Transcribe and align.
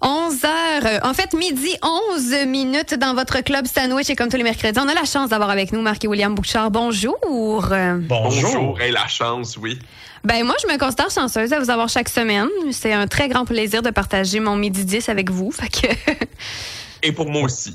11 0.00 0.44
heures, 0.44 1.00
en 1.04 1.12
fait 1.12 1.32
midi 1.34 1.70
11 2.14 2.46
minutes 2.46 2.94
dans 2.94 3.14
votre 3.14 3.40
club 3.42 3.66
sandwich 3.66 4.08
et 4.10 4.14
comme 4.16 4.28
tous 4.28 4.36
les 4.36 4.44
mercredis, 4.44 4.78
on 4.78 4.86
a 4.88 4.94
la 4.94 5.04
chance 5.04 5.30
d'avoir 5.30 5.50
avec 5.50 5.72
nous 5.72 5.82
Marc 5.82 6.04
et 6.04 6.08
William 6.08 6.34
Bouchard. 6.34 6.70
Bonjour. 6.70 7.16
Bonjour. 8.08 8.80
Et 8.80 8.92
la 8.92 9.08
chance, 9.08 9.56
oui. 9.56 9.78
Ben 10.24 10.44
moi, 10.44 10.54
je 10.62 10.72
me 10.72 10.78
considère 10.78 11.10
chanceuse 11.10 11.50
de 11.50 11.56
vous 11.56 11.70
avoir 11.70 11.88
chaque 11.88 12.08
semaine. 12.08 12.46
C'est 12.70 12.92
un 12.92 13.06
très 13.08 13.28
grand 13.28 13.44
plaisir 13.44 13.82
de 13.82 13.90
partager 13.90 14.38
mon 14.40 14.54
midi 14.56 14.84
10 14.84 15.08
avec 15.08 15.30
vous. 15.30 15.50
Fait 15.50 15.68
que 15.68 15.92
Et 17.02 17.12
pour 17.12 17.28
moi 17.28 17.42
aussi. 17.42 17.74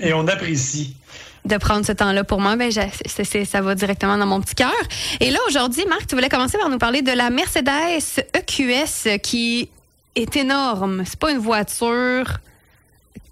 Et 0.00 0.12
on 0.12 0.26
apprécie. 0.28 0.96
de 1.44 1.56
prendre 1.56 1.84
ce 1.84 1.92
temps-là 1.92 2.24
pour 2.24 2.40
moi, 2.40 2.56
ben 2.56 2.70
je- 2.70 3.44
ça 3.44 3.60
va 3.60 3.74
directement 3.74 4.16
dans 4.16 4.26
mon 4.26 4.40
petit 4.40 4.54
cœur. 4.54 4.72
Et 5.20 5.30
là, 5.30 5.38
aujourd'hui, 5.48 5.84
Marc, 5.88 6.06
tu 6.06 6.14
voulais 6.14 6.28
commencer 6.28 6.56
par 6.58 6.68
nous 6.68 6.78
parler 6.78 7.02
de 7.02 7.12
la 7.12 7.30
Mercedes 7.30 8.22
EQS 8.34 9.18
qui 9.22 9.68
est 10.14 10.36
énorme. 10.36 11.02
C'est 11.06 11.18
pas 11.18 11.30
une 11.32 11.38
voiture 11.38 12.38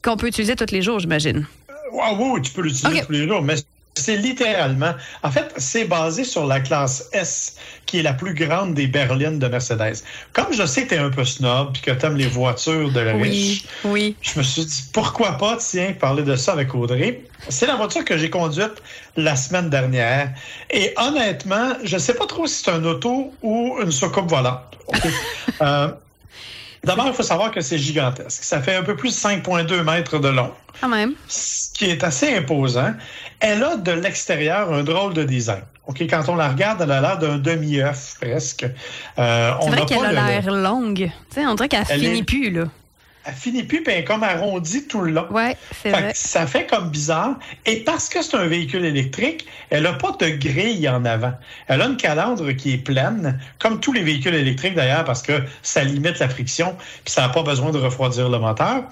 qu'on 0.03 0.17
peut 0.17 0.27
utiliser 0.29 0.57
tous 0.57 0.71
les 0.73 0.83
jours, 0.83 0.99
j'imagine. 0.99 1.47
Wow, 1.93 2.17
oui, 2.35 2.43
tu 2.43 2.53
peux 2.53 2.63
l'utiliser 2.63 3.01
Ok. 3.01 3.07
tous 3.07 3.13
les 3.13 3.29
jours, 3.29 3.43
mais 3.43 3.55
c'est 3.95 4.17
littéralement. 4.17 4.93
En 5.23 5.31
fait, 5.31 5.53
c'est 5.59 5.85
basé 5.85 6.25
sur 6.25 6.47
la 6.47 6.61
classe 6.61 7.09
S, 7.13 7.57
qui 7.85 7.99
est 7.99 8.03
la 8.03 8.15
plus 8.15 8.33
grande 8.33 8.73
des 8.75 8.87
berlines 8.87 9.39
de 9.39 9.47
Mercedes. 9.47 9.97
Comme 10.33 10.53
je 10.53 10.65
sais 10.65 10.85
que 10.85 10.89
tu 10.89 10.95
es 10.95 10.99
un 10.99 11.11
peu 11.11 11.25
snob 11.27 11.73
puis 11.75 11.83
que 11.83 11.91
tu 11.91 12.07
aimes 12.07 12.17
les 12.17 12.27
voitures 12.27 12.91
de 12.91 13.01
riches, 13.01 13.65
Oui, 13.85 13.91
oui. 13.91 14.17
je 14.23 14.39
me 14.39 14.43
suis 14.43 14.65
dit 14.65 14.85
pourquoi 14.95 15.33
pas, 15.33 15.59
tiens, 15.59 15.93
parler 15.93 16.23
de 16.23 16.35
ça 16.37 16.53
avec 16.53 16.75
Audrey. 16.75 17.23
C'est 17.51 17.67
la 17.67 17.75
voiture 17.77 18.05
que 18.05 18.17
j'ai 18.17 18.31
conduite 18.31 18.83
la 19.17 19.37
semaine 19.37 19.69
dernière. 19.69 20.33
Et 20.71 20.95
honnêtement, 20.97 21.75
je 21.85 21.99
sais 21.99 22.15
pas 22.15 22.27
trop 22.27 22.47
si 22.47 22.63
c'est 22.65 22.71
un 22.71 22.83
auto 22.85 23.35
ou 23.43 23.77
une 23.83 23.93
soucoupe 23.93 24.31
volante. 24.31 24.63
Euh, 25.61 25.89
D'abord, 26.85 27.07
il 27.07 27.13
faut 27.13 27.23
savoir 27.23 27.51
que 27.53 27.61
c'est 27.61 27.79
gigantesque. 27.79 28.43
Ça 28.43 28.61
fait 28.61 28.75
un 28.75 28.83
peu 28.83 28.97
plus 28.97 29.11
de 29.11 29.15
5,2 29.15 29.83
mètres 29.85 30.19
de 30.19 30.29
long 30.29 30.51
Quand 30.81 30.89
même. 30.89 31.15
ce 31.29 31.73
qui 31.73 31.85
est 31.87 32.03
assez 32.03 32.35
imposant. 32.37 32.93
Elle 33.41 33.63
a 33.63 33.77
de 33.77 33.93
l'extérieur 33.93 34.73
un 34.73 34.83
drôle 34.83 35.15
de 35.15 35.23
design. 35.23 35.63
OK, 35.87 36.01
quand 36.03 36.29
on 36.29 36.37
la 36.37 36.49
regarde, 36.49 36.81
elle 36.83 36.93
a 36.93 37.01
l'air 37.01 37.19
d'un 37.19 37.39
demi-œuf 37.39 38.15
presque. 38.21 38.65
Euh, 39.19 39.53
C'est 39.63 39.71
vrai 39.71 39.85
qu'elle 39.87 40.05
a 40.07 40.13
l'air 40.13 40.51
longue. 40.53 41.11
Tu 41.31 41.35
sais, 41.41 41.47
on 41.47 41.55
dirait 41.55 41.69
qu'elle 41.69 41.85
Elle 41.89 42.01
finit 42.01 42.19
est- 42.21 42.23
plus, 42.25 42.51
là. 42.51 42.65
Elle 43.25 43.35
finit 43.35 43.63
plus, 43.63 43.83
puis 43.83 43.93
elle 43.93 44.01
est 44.01 44.05
comme 44.05 44.25
arrondie 44.25 44.87
tout 44.87 45.01
le 45.01 45.13
long. 45.13 45.27
Ouais, 45.31 45.57
c'est 45.83 45.91
vrai. 45.91 46.13
ça 46.15 46.47
fait 46.47 46.67
comme 46.67 46.91
bizarre. 46.91 47.37
Et 47.67 47.77
parce 47.77 48.09
que 48.09 48.21
c'est 48.23 48.37
un 48.37 48.47
véhicule 48.47 48.85
électrique, 48.85 49.47
elle 49.71 49.85
n'a 49.85 49.93
pas 49.93 50.17
de 50.19 50.29
grille 50.29 50.89
en 50.89 51.05
avant. 51.05 51.33
Elle 51.69 51.83
a 51.83 51.87
une 51.87 51.97
calandre 51.97 52.51
qui 52.53 52.75
est 52.75 52.79
pleine, 52.79 53.39
comme 53.59 53.81
tous 53.81 53.93
les 53.93 54.03
véhicules 54.03 54.35
électriques 54.35 54.75
d'ailleurs, 54.75 55.05
parce 55.05 55.23
que 55.23 55.43
ça 55.63 55.85
limite 55.85 56.19
la 56.19 56.29
friction, 56.29 56.77
puis 57.05 57.13
ça 57.13 57.23
n'a 57.23 57.29
pas 57.29 57.43
besoin 57.43 57.71
de 57.71 57.79
refroidir 57.79 58.29
le 58.29 58.39
moteur. 58.39 58.85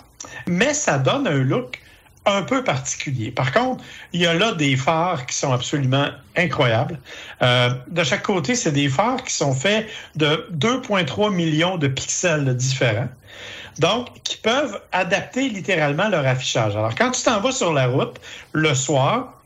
Mais 0.47 0.75
ça 0.75 0.98
donne 0.98 1.27
un 1.27 1.39
look 1.39 1.81
un 2.27 2.43
peu 2.43 2.63
particulier. 2.63 3.31
Par 3.31 3.53
contre, 3.53 3.83
il 4.13 4.21
y 4.21 4.27
a 4.27 4.35
là 4.35 4.53
des 4.53 4.77
phares 4.77 5.27
qui 5.27 5.35
sont 5.35 5.53
absolument 5.53 6.09
incroyables. 6.37 6.99
Euh, 7.43 7.71
de 7.89 8.05
chaque 8.05 8.23
côté, 8.23 8.55
c'est 8.55 8.73
des 8.73 8.89
phares 8.89 9.23
qui 9.25 9.33
sont 9.33 9.55
faits 9.55 9.89
de 10.17 10.47
2,3 10.53 11.33
millions 11.33 11.79
de 11.79 11.89
pixels 11.89 12.55
différents. 12.57 13.09
Donc, 13.79 14.09
qui 14.25 14.37
peuvent 14.37 14.81
adapter 14.93 15.48
littéralement 15.48 16.09
leur 16.09 16.27
affichage. 16.27 16.77
Alors, 16.77 16.95
quand 16.95 17.13
tu 17.13 17.23
t'en 17.23 17.41
vas 17.41 17.53
sur 17.53 17.73
la 17.73 17.87
route 17.87 18.21
le 18.53 18.75
soir, 18.75 19.41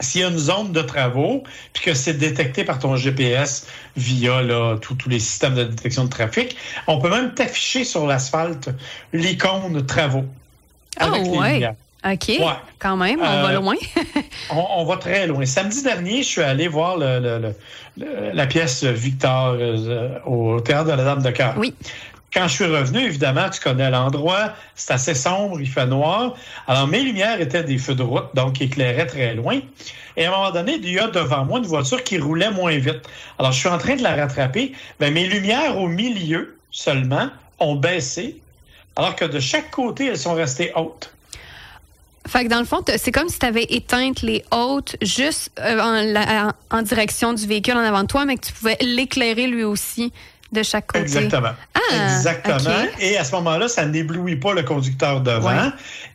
s'il 0.00 0.20
y 0.20 0.24
a 0.24 0.28
une 0.28 0.38
zone 0.38 0.72
de 0.72 0.82
travaux, 0.82 1.42
puis 1.72 1.84
que 1.84 1.94
c'est 1.94 2.14
détecté 2.14 2.64
par 2.64 2.78
ton 2.78 2.96
GPS 2.96 3.66
via 3.96 4.42
là, 4.42 4.76
tous 4.76 4.94
tous 4.94 5.08
les 5.08 5.18
systèmes 5.18 5.54
de 5.54 5.64
détection 5.64 6.04
de 6.04 6.10
trafic, 6.10 6.56
on 6.86 7.00
peut 7.00 7.10
même 7.10 7.34
t'afficher 7.34 7.84
sur 7.84 8.06
l'asphalte 8.06 8.68
l'icône 9.12 9.84
travaux. 9.86 10.26
Ah 10.98 11.10
les 11.10 11.28
ouais. 11.28 11.70
OK. 12.04 12.28
Ouais. 12.28 12.44
Quand 12.78 12.96
même, 12.96 13.20
on 13.20 13.24
Euh, 13.24 13.42
va 13.42 13.52
loin. 13.54 13.74
On, 14.50 14.64
on 14.76 14.84
va 14.84 14.96
très 14.98 15.26
loin. 15.26 15.44
Samedi 15.44 15.82
dernier, 15.82 16.22
je 16.22 16.28
suis 16.28 16.42
allé 16.42 16.68
voir 16.68 16.96
le- 16.96 17.18
le- 17.18 17.38
le- 17.38 17.54
le- 17.98 18.30
la 18.32 18.46
pièce 18.46 18.84
Victor 18.84 19.56
euh, 19.58 20.18
au 20.24 20.60
Théâtre 20.60 20.84
de 20.86 20.90
la 20.92 21.04
Dame 21.04 21.22
de 21.22 21.30
Cœur. 21.30 21.54
Oui. 21.58 21.74
Quand 22.32 22.46
je 22.46 22.52
suis 22.54 22.64
revenu, 22.66 23.00
évidemment, 23.04 23.48
tu 23.50 23.58
connais 23.60 23.90
l'endroit, 23.90 24.52
c'est 24.74 24.92
assez 24.92 25.14
sombre, 25.14 25.60
il 25.60 25.68
fait 25.68 25.86
noir. 25.86 26.34
Alors, 26.68 26.86
mes 26.86 27.00
lumières 27.00 27.40
étaient 27.40 27.64
des 27.64 27.78
feux 27.78 27.94
de 27.94 28.02
route, 28.02 28.26
donc 28.34 28.60
éclairaient 28.60 29.06
très 29.06 29.34
loin. 29.34 29.58
Et 30.16 30.26
à 30.26 30.28
un 30.28 30.36
moment 30.36 30.50
donné, 30.52 30.74
il 30.74 30.92
y 30.92 30.98
a 30.98 31.08
devant 31.08 31.44
moi 31.46 31.58
une 31.58 31.66
voiture 31.66 32.04
qui 32.04 32.18
roulait 32.18 32.50
moins 32.50 32.76
vite. 32.76 33.00
Alors, 33.38 33.50
je 33.52 33.58
suis 33.58 33.68
en 33.68 33.78
train 33.78 33.96
de 33.96 34.02
la 34.02 34.14
rattraper. 34.14 34.72
Ben, 35.00 35.12
mes 35.12 35.26
lumières 35.26 35.78
au 35.78 35.88
milieu 35.88 36.58
seulement 36.70 37.28
ont 37.60 37.74
baissé, 37.76 38.40
alors 38.94 39.16
que 39.16 39.24
de 39.24 39.40
chaque 39.40 39.70
côté, 39.70 40.06
elles 40.06 40.18
sont 40.18 40.34
restées 40.34 40.70
hautes. 40.76 41.12
Fait 42.28 42.44
que 42.44 42.48
dans 42.48 42.58
le 42.60 42.64
fond, 42.64 42.82
c'est 42.96 43.12
comme 43.12 43.28
si 43.28 43.38
tu 43.38 43.46
avais 43.46 43.64
éteint 43.70 44.12
les 44.22 44.44
hautes 44.52 44.96
juste 45.02 45.50
euh, 45.60 45.80
en, 45.80 46.02
la- 46.02 46.52
en 46.70 46.82
direction 46.82 47.32
du 47.32 47.46
véhicule 47.46 47.74
en 47.74 47.80
avant 47.80 48.02
de 48.02 48.06
toi, 48.08 48.24
mais 48.24 48.36
que 48.36 48.46
tu 48.46 48.52
pouvais 48.52 48.76
l'éclairer 48.80 49.46
lui 49.46 49.64
aussi 49.64 50.12
de 50.52 50.62
chaque 50.62 50.86
côté. 50.86 51.00
Exactement. 51.00 51.50
Ah, 51.74 52.14
Exactement. 52.16 52.58
Et 53.00 53.18
à 53.18 53.24
ce 53.24 53.32
moment-là, 53.32 53.68
ça 53.68 53.84
n'éblouit 53.84 54.36
pas 54.36 54.54
le 54.54 54.62
conducteur 54.62 55.20
devant. 55.20 55.48
Ouais. 55.50 55.68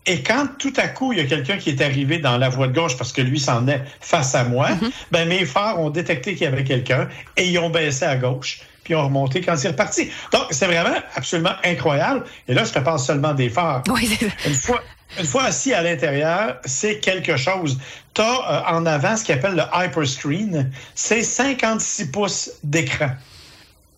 Et 0.07 0.23
quand 0.23 0.47
tout 0.57 0.73
à 0.77 0.87
coup, 0.87 1.13
il 1.13 1.19
y 1.19 1.21
a 1.21 1.25
quelqu'un 1.25 1.57
qui 1.57 1.69
est 1.69 1.81
arrivé 1.81 2.17
dans 2.17 2.37
la 2.37 2.49
voie 2.49 2.67
de 2.67 2.73
gauche 2.73 2.97
parce 2.97 3.11
que 3.13 3.21
lui 3.21 3.39
s'en 3.39 3.67
est 3.67 3.83
face 4.01 4.33
à 4.35 4.43
moi, 4.43 4.69
Mm-hmm. 4.69 4.91
ben 5.11 5.27
mes 5.29 5.45
phares 5.45 5.79
ont 5.79 5.89
détecté 5.91 6.33
qu'il 6.33 6.43
y 6.45 6.47
avait 6.47 6.63
quelqu'un 6.63 7.07
et 7.37 7.47
ils 7.47 7.57
ont 7.59 7.69
baissé 7.69 8.05
à 8.05 8.15
gauche 8.15 8.61
puis 8.83 8.93
ils 8.95 8.97
ont 8.97 9.05
remonté 9.05 9.39
quand 9.39 9.55
c'est 9.55 9.69
reparti. 9.69 10.09
Donc, 10.33 10.43
c'est 10.51 10.65
vraiment 10.65 10.95
absolument 11.15 11.53
incroyable. 11.63 12.25
Et 12.49 12.53
là, 12.53 12.65
je 12.65 12.73
te 12.73 12.79
parle 12.79 12.99
seulement 12.99 13.33
des 13.33 13.49
phares. 13.49 13.81
Oui. 13.87 14.17
Une 14.45 14.53
fois, 14.55 14.81
une 15.19 15.25
fois 15.25 15.43
assis 15.43 15.73
à 15.73 15.81
l'intérieur, 15.81 16.57
c'est 16.65 16.99
quelque 16.99 17.37
chose. 17.37 17.77
Tu 18.13 18.21
as 18.21 18.73
en 18.73 18.85
avant 18.85 19.15
ce 19.15 19.23
qu'ils 19.23 19.35
appelle 19.35 19.55
le 19.55 19.63
hyperscreen. 19.73 20.71
C'est 20.95 21.23
56 21.23 22.11
pouces 22.11 22.51
d'écran. 22.63 23.11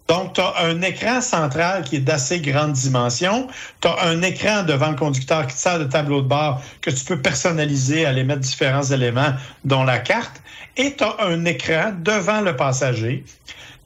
Donc, 0.07 0.33
tu 0.33 0.41
as 0.41 0.53
un 0.59 0.81
écran 0.81 1.19
central 1.19 1.83
qui 1.83 1.95
est 1.95 1.99
d'assez 1.99 2.39
grande 2.39 2.73
dimension. 2.73 3.47
Tu 3.81 3.87
as 3.87 4.07
un 4.07 4.21
écran 4.21 4.63
devant 4.63 4.91
le 4.91 4.95
conducteur 4.95 5.47
qui 5.47 5.55
te 5.55 5.59
sert 5.59 5.79
de 5.79 5.85
tableau 5.85 6.21
de 6.21 6.27
bord 6.27 6.61
que 6.81 6.91
tu 6.91 7.03
peux 7.05 7.19
personnaliser, 7.19 8.05
aller 8.05 8.23
mettre 8.23 8.41
différents 8.41 8.83
éléments, 8.83 9.33
dont 9.63 9.83
la 9.83 9.97
carte. 9.97 10.41
Et 10.77 10.95
tu 10.95 11.03
as 11.03 11.15
un 11.21 11.45
écran 11.45 11.93
devant 12.03 12.41
le 12.41 12.55
passager 12.55 13.23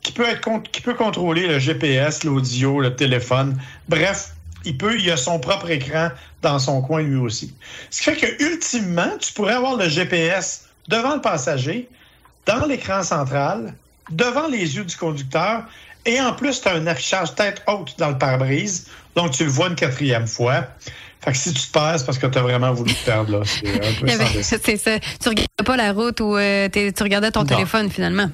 qui 0.02 0.12
peut, 0.12 0.28
être, 0.28 0.50
qui 0.72 0.82
peut 0.82 0.94
contrôler 0.94 1.48
le 1.48 1.60
GPS, 1.60 2.24
l'audio, 2.24 2.82
le 2.82 2.96
téléphone. 2.96 3.58
Bref, 3.88 4.34
il 4.66 4.78
peut, 4.78 4.98
il 5.00 5.10
a 5.12 5.18
son 5.18 5.40
propre 5.40 5.70
écran 5.70 6.10
dans 6.42 6.60
son 6.60 6.82
coin 6.82 7.02
lui 7.02 7.18
aussi. 7.18 7.54
Ce 7.90 8.00
qui 8.00 8.12
fait 8.12 8.18
que 8.18 8.44
ultimement, 8.44 9.18
tu 9.20 9.34
pourrais 9.34 9.54
avoir 9.54 9.76
le 9.78 9.88
GPS 9.90 10.66
devant 10.88 11.16
le 11.16 11.22
passager, 11.22 11.88
dans 12.46 12.66
l'écran 12.66 13.04
central, 13.04 13.74
devant 14.10 14.48
les 14.48 14.76
yeux 14.76 14.84
du 14.86 14.96
conducteur, 14.96 15.64
et 16.06 16.20
en 16.20 16.34
plus, 16.34 16.62
tu 16.62 16.68
as 16.68 16.74
un 16.74 16.88
affichage 16.88 17.36
tête 17.36 17.62
haute 17.68 17.94
dans 17.98 18.10
le 18.10 18.18
pare-brise, 18.18 18.88
donc 19.16 19.32
tu 19.32 19.44
le 19.44 19.50
vois 19.50 19.68
une 19.68 19.76
quatrième 19.76 20.28
fois. 20.28 20.66
Fait 21.22 21.32
que 21.32 21.38
si 21.38 21.54
tu 21.54 21.60
te 21.60 21.78
c'est 21.98 22.06
parce 22.06 22.18
que 22.18 22.28
tu 22.28 22.38
as 22.38 22.42
vraiment 22.42 22.72
voulu 22.74 22.94
te 22.94 23.06
perdre, 23.06 23.40
là. 23.40 23.46
C'est 23.46 23.68
un 23.68 23.94
peu 23.94 24.08
ça. 24.78 25.00
Tu 25.00 25.30
regardais 25.30 25.64
pas 25.66 25.76
la 25.76 25.92
route 25.92 26.22
ou 26.22 26.38
euh, 26.38 26.70
tu 26.70 27.04
regardais 27.04 27.32
ton 27.32 27.42
Non. 27.42 27.46
téléphone 27.46 27.90
finalement. 27.92 28.30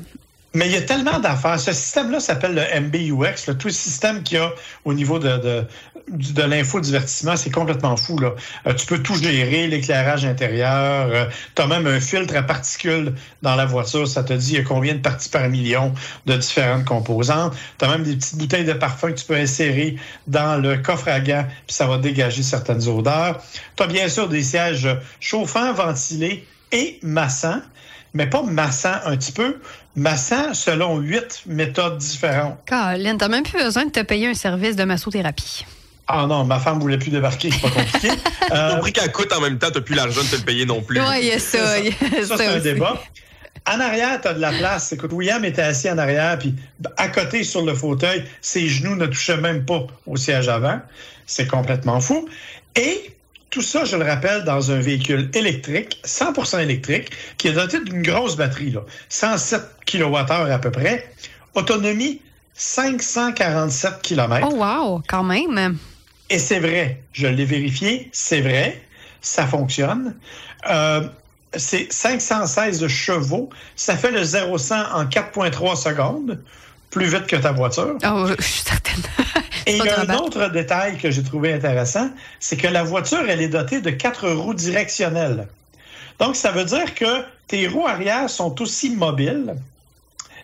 Mais 0.55 0.67
il 0.67 0.71
y 0.71 0.77
a 0.77 0.81
tellement 0.81 1.19
d'affaires. 1.19 1.59
Ce 1.59 1.73
système-là 1.73 2.21
s'appelle 2.21 2.55
le 2.55 2.81
MBUX. 2.81 3.47
là. 3.47 3.55
Tout 3.55 3.67
le 3.67 3.73
système 3.73 4.23
qu'il 4.23 4.37
y 4.37 4.41
a 4.41 4.53
au 4.85 4.93
niveau 4.93 5.19
de, 5.19 5.37
de, 5.37 5.65
de 6.07 6.43
l'infodivertissement, 6.43 7.35
c'est 7.35 7.51
complètement 7.51 7.97
fou. 7.97 8.17
Là. 8.17 8.33
Euh, 8.65 8.73
tu 8.73 8.85
peux 8.85 8.99
tout 8.99 9.15
gérer, 9.15 9.67
l'éclairage 9.67 10.23
intérieur. 10.23 11.29
tu 11.55 11.61
as 11.61 11.67
même 11.67 11.85
un 11.87 11.99
filtre 11.99 12.37
à 12.37 12.41
particules 12.41 13.13
dans 13.41 13.55
la 13.55 13.65
voiture. 13.65 14.07
Ça 14.07 14.23
te 14.23 14.31
dit 14.31 14.53
il 14.53 14.57
y 14.59 14.61
a 14.61 14.63
combien 14.63 14.93
de 14.93 14.99
parties 14.99 15.27
par 15.27 15.49
million 15.49 15.93
de 16.25 16.37
différentes 16.37 16.85
composantes. 16.85 17.53
Tu 17.77 17.83
as 17.83 17.89
même 17.89 18.03
des 18.03 18.15
petites 18.15 18.37
bouteilles 18.37 18.63
de 18.63 18.73
parfum 18.73 19.11
que 19.11 19.19
tu 19.19 19.25
peux 19.25 19.35
insérer 19.35 19.97
dans 20.27 20.55
le 20.55 20.77
coffre 20.77 21.09
à 21.09 21.19
gants, 21.19 21.45
puis 21.67 21.75
ça 21.75 21.85
va 21.85 21.97
dégager 21.97 22.43
certaines 22.43 22.87
odeurs. 22.87 23.43
Tu 23.75 23.83
as 23.83 23.87
bien 23.87 24.07
sûr 24.07 24.29
des 24.29 24.41
sièges 24.41 24.87
chauffants, 25.19 25.73
ventilés 25.73 26.47
et 26.71 26.97
massants 27.03 27.59
mais 28.15 28.27
pas 28.27 28.41
massant 28.41 28.95
un 29.05 29.15
petit 29.17 29.33
peu, 29.33 29.57
massant 29.95 30.53
selon 30.53 30.97
huit 30.97 31.43
méthodes 31.45 31.97
différentes. 31.97 32.57
Colin, 32.67 33.17
t'as 33.17 33.27
même 33.27 33.43
plus 33.43 33.61
besoin 33.61 33.85
de 33.85 33.91
te 33.91 33.99
payer 33.99 34.29
un 34.29 34.33
service 34.33 34.75
de 34.75 34.85
massothérapie. 34.85 35.65
Ah 36.07 36.25
non, 36.27 36.45
ma 36.45 36.59
femme 36.59 36.79
voulait 36.79 36.97
plus 36.97 37.11
débarquer, 37.11 37.51
c'est 37.51 37.61
pas 37.61 37.69
compliqué. 37.69 38.09
Euh, 38.51 38.75
prix 38.75 38.93
qu'elle 38.93 39.11
coûte 39.11 39.33
en 39.33 39.41
même 39.41 39.57
temps, 39.57 39.69
t'as 39.73 39.81
plus 39.81 39.95
l'argent 39.95 40.21
de 40.21 40.27
te 40.27 40.35
le 40.35 40.43
payer 40.43 40.67
non 40.67 40.79
plus. 40.79 41.01
Ouais, 41.01 41.19
il 41.19 41.27
y 41.29 41.31
a 41.31 41.39
ça. 41.39 41.77
ça, 42.23 42.37
c'est 42.37 42.45
un 42.45 42.59
débat. 42.59 43.01
En 43.67 43.79
arrière, 43.79 44.21
tu 44.21 44.27
as 44.27 44.35
de 44.35 44.39
la 44.39 44.51
place. 44.51 44.91
Écoute, 44.91 45.11
William 45.13 45.43
était 45.43 45.63
assis 45.63 45.89
en 45.89 45.97
arrière, 45.97 46.37
puis 46.37 46.53
à 46.95 47.07
côté 47.07 47.43
sur 47.43 47.65
le 47.65 47.73
fauteuil, 47.73 48.23
ses 48.41 48.67
genoux 48.67 48.95
ne 48.95 49.07
touchaient 49.07 49.37
même 49.37 49.65
pas 49.65 49.87
au 50.05 50.15
siège 50.15 50.47
avant. 50.47 50.79
C'est 51.25 51.47
complètement 51.47 51.99
fou. 51.99 52.29
Et 52.75 53.15
tout 53.49 53.61
ça, 53.61 53.85
je 53.85 53.95
le 53.95 54.03
rappelle, 54.03 54.43
dans 54.43 54.71
un 54.71 54.79
véhicule 54.79 55.29
électrique, 55.33 56.01
100% 56.05 56.61
électrique, 56.61 57.11
qui 57.37 57.47
est 57.47 57.53
doté 57.53 57.79
d'une 57.79 58.01
grosse 58.01 58.35
batterie, 58.35 58.71
là, 58.71 58.81
107 59.09 59.61
kWh 59.85 60.51
à 60.51 60.59
peu 60.59 60.71
près. 60.71 61.09
Autonomie, 61.53 62.21
547 62.53 64.01
km. 64.01 64.47
Oh 64.49 64.55
wow, 64.55 65.01
quand 65.07 65.23
même. 65.23 65.77
Et 66.29 66.39
c'est 66.39 66.59
vrai, 66.59 67.01
je 67.13 67.27
l'ai 67.27 67.45
vérifié, 67.45 68.09
c'est 68.11 68.41
vrai, 68.41 68.81
ça 69.21 69.45
fonctionne. 69.45 70.15
Euh, 70.69 71.07
c'est 71.55 71.91
516 71.91 72.87
chevaux, 72.87 73.49
ça 73.75 73.95
fait 73.95 74.11
le 74.11 74.21
0-100 74.23 74.91
en 74.93 75.05
4,3 75.05 75.75
secondes, 75.75 76.41
plus 76.89 77.05
vite 77.05 77.27
que 77.27 77.35
ta 77.35 77.51
voiture. 77.51 77.95
Oh, 78.05 78.25
je 78.39 78.43
suis 78.43 78.63
certaine. 78.63 79.03
Et 79.65 79.77
il 79.77 79.83
y 79.83 79.89
a 79.89 80.01
un 80.01 80.15
autre 80.17 80.49
détail 80.49 80.97
que 80.97 81.09
j'ai 81.09 81.23
trouvé 81.23 81.53
intéressant, 81.53 82.09
c'est 82.39 82.57
que 82.57 82.67
la 82.67 82.83
voiture, 82.83 83.23
elle 83.27 83.41
est 83.41 83.47
dotée 83.47 83.81
de 83.81 83.89
quatre 83.89 84.29
roues 84.29 84.53
directionnelles. 84.53 85.47
Donc, 86.19 86.35
ça 86.35 86.51
veut 86.51 86.65
dire 86.65 86.93
que 86.95 87.23
tes 87.47 87.67
roues 87.67 87.87
arrière 87.87 88.29
sont 88.29 88.61
aussi 88.61 88.91
mobiles, 88.91 89.55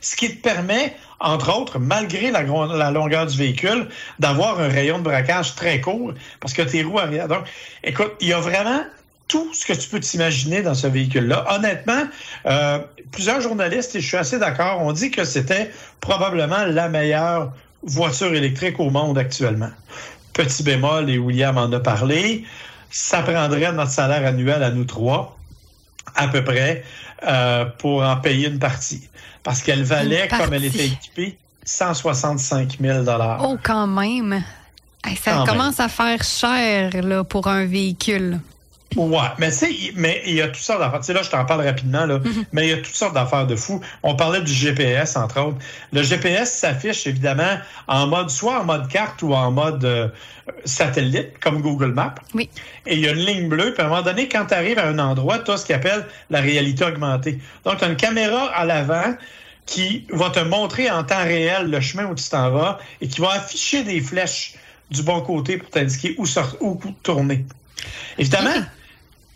ce 0.01 0.15
qui 0.15 0.35
te 0.35 0.41
permet, 0.41 0.95
entre 1.19 1.55
autres, 1.55 1.77
malgré 1.77 2.31
la, 2.31 2.41
la 2.41 2.91
longueur 2.91 3.27
du 3.27 3.37
véhicule, 3.37 3.87
d'avoir 4.19 4.59
un 4.59 4.67
rayon 4.67 4.97
de 4.97 5.03
braquage 5.03 5.55
très 5.55 5.79
court 5.79 6.13
parce 6.39 6.53
que 6.53 6.63
tes 6.63 6.83
roues 6.83 6.99
arrière. 6.99 7.27
Donc, 7.27 7.43
écoute, 7.83 8.13
il 8.19 8.29
y 8.29 8.33
a 8.33 8.39
vraiment 8.39 8.81
tout 9.27 9.53
ce 9.53 9.65
que 9.65 9.73
tu 9.73 9.87
peux 9.87 9.99
t'imaginer 9.99 10.61
dans 10.61 10.73
ce 10.73 10.87
véhicule-là. 10.87 11.45
Honnêtement, 11.55 12.03
euh, 12.47 12.79
plusieurs 13.11 13.39
journalistes, 13.39 13.95
et 13.95 14.01
je 14.01 14.07
suis 14.07 14.17
assez 14.17 14.39
d'accord, 14.39 14.81
ont 14.81 14.91
dit 14.91 15.09
que 15.09 15.23
c'était 15.23 15.71
probablement 16.01 16.65
la 16.65 16.89
meilleure 16.89 17.53
voiture 17.83 18.33
électrique 18.33 18.79
au 18.79 18.89
monde 18.89 19.17
actuellement. 19.17 19.71
Petit 20.33 20.63
bémol, 20.63 21.09
et 21.09 21.17
William 21.17 21.57
en 21.57 21.71
a 21.71 21.79
parlé, 21.79 22.45
ça 22.89 23.21
prendrait 23.21 23.71
notre 23.73 23.91
salaire 23.91 24.25
annuel 24.25 24.63
à 24.63 24.71
nous 24.71 24.85
trois, 24.85 25.37
à 26.15 26.27
peu 26.27 26.43
près, 26.43 26.83
euh, 27.27 27.65
pour 27.65 28.03
en 28.03 28.17
payer 28.17 28.47
une 28.47 28.59
partie. 28.59 29.09
Parce 29.43 29.61
qu'elle 29.61 29.83
valait, 29.83 30.27
comme 30.27 30.53
elle 30.53 30.65
était 30.65 30.87
équipée, 30.87 31.37
165 31.65 32.77
000 32.79 33.05
Oh, 33.41 33.57
quand 33.61 33.87
même! 33.87 34.43
ça 35.19 35.43
commence 35.47 35.79
à 35.79 35.87
faire 35.87 36.23
cher 36.23 36.91
là, 37.03 37.23
pour 37.23 37.47
un 37.47 37.65
véhicule. 37.65 38.39
Ouais, 38.95 39.19
mais 39.37 39.51
tu 39.51 39.57
sais, 39.57 39.93
mais 39.95 40.21
il 40.25 40.33
y 40.33 40.41
a 40.41 40.47
toutes 40.47 40.57
sortes 40.57 40.79
d'affaires. 40.79 40.99
Tu 40.99 41.05
sais, 41.05 41.13
là, 41.13 41.21
je 41.23 41.29
t'en 41.29 41.45
parle 41.45 41.65
rapidement, 41.65 42.05
là, 42.05 42.17
mm-hmm. 42.17 42.45
mais 42.51 42.67
il 42.67 42.69
y 42.71 42.73
a 42.73 42.77
toutes 42.77 42.95
sortes 42.95 43.13
d'affaires 43.13 43.47
de 43.47 43.55
fou. 43.55 43.79
On 44.03 44.15
parlait 44.15 44.41
du 44.41 44.51
GPS, 44.51 45.15
entre 45.15 45.39
autres. 45.39 45.57
Le 45.93 46.03
GPS 46.03 46.51
s'affiche, 46.51 47.07
évidemment, 47.07 47.57
en 47.87 48.07
mode, 48.07 48.29
soit 48.29 48.59
en 48.59 48.65
mode 48.65 48.89
carte 48.89 49.21
ou 49.21 49.33
en 49.33 49.51
mode 49.51 49.85
euh, 49.85 50.09
satellite, 50.65 51.39
comme 51.39 51.61
Google 51.61 51.93
Maps. 51.93 52.15
Oui. 52.33 52.49
Et 52.85 52.95
il 52.95 52.99
y 52.99 53.07
a 53.07 53.11
une 53.11 53.25
ligne 53.25 53.47
bleue, 53.47 53.73
puis 53.73 53.81
à 53.81 53.85
un 53.85 53.89
moment 53.89 54.01
donné, 54.01 54.27
quand 54.27 54.45
tu 54.47 54.53
arrives 54.53 54.79
à 54.79 54.87
un 54.87 54.99
endroit, 54.99 55.39
tu 55.39 55.51
as 55.51 55.57
ce 55.57 55.65
qu'on 55.65 55.75
appelle 55.75 56.05
la 56.29 56.41
réalité 56.41 56.83
augmentée. 56.83 57.39
Donc, 57.63 57.77
tu 57.77 57.85
as 57.85 57.87
une 57.87 57.95
caméra 57.95 58.47
à 58.47 58.65
l'avant 58.65 59.15
qui 59.65 60.05
va 60.09 60.29
te 60.31 60.39
montrer 60.39 60.91
en 60.91 61.03
temps 61.03 61.23
réel 61.23 61.69
le 61.69 61.79
chemin 61.79 62.05
où 62.07 62.15
tu 62.15 62.27
t'en 62.27 62.51
vas 62.51 62.79
et 62.99 63.07
qui 63.07 63.21
va 63.21 63.31
afficher 63.31 63.83
des 63.83 64.01
flèches 64.01 64.55
du 64.89 65.03
bon 65.03 65.21
côté 65.21 65.57
pour 65.57 65.69
t'indiquer 65.69 66.15
où, 66.17 66.25
où 66.59 66.77
tourner. 67.03 67.45
Évidemment, 68.17 68.65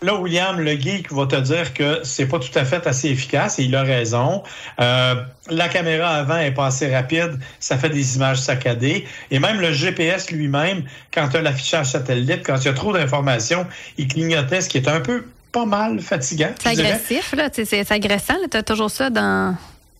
là, 0.01 0.15
William, 0.15 0.59
le 0.59 0.71
geek, 0.71 1.11
va 1.11 1.25
te 1.25 1.35
dire 1.35 1.73
que 1.73 1.99
c'est 2.03 2.27
pas 2.27 2.39
tout 2.39 2.57
à 2.57 2.65
fait 2.65 2.85
assez 2.87 3.09
efficace 3.09 3.59
et 3.59 3.63
il 3.63 3.75
a 3.75 3.83
raison. 3.83 4.43
Euh, 4.79 5.15
la 5.49 5.69
caméra 5.69 6.09
avant 6.09 6.37
est 6.37 6.51
pas 6.51 6.67
assez 6.67 6.93
rapide, 6.93 7.39
ça 7.59 7.77
fait 7.77 7.89
des 7.89 8.15
images 8.15 8.39
saccadées. 8.39 9.05
Et 9.31 9.39
même 9.39 9.59
le 9.59 9.71
GPS 9.71 10.31
lui-même, 10.31 10.83
quand 11.13 11.29
tu 11.29 11.37
as 11.37 11.41
l'affichage 11.41 11.87
satellite, 11.87 12.45
quand 12.45 12.57
il 12.57 12.65
y 12.65 12.69
a 12.69 12.73
trop 12.73 12.93
d'informations, 12.93 13.65
il 13.97 14.07
clignotait, 14.07 14.61
ce 14.61 14.69
qui 14.69 14.77
est 14.77 14.87
un 14.87 15.01
peu 15.01 15.25
pas 15.51 15.65
mal 15.65 15.99
fatigant. 16.01 16.51
C'est 16.61 16.69
agressif, 16.69 17.33
là. 17.33 17.49
C'est 17.53 17.91
agressant. 17.91 18.35
Tu 18.51 18.57
as 18.57 18.63
toujours 18.63 18.91
ça 18.91 19.09
dans, 19.09 19.55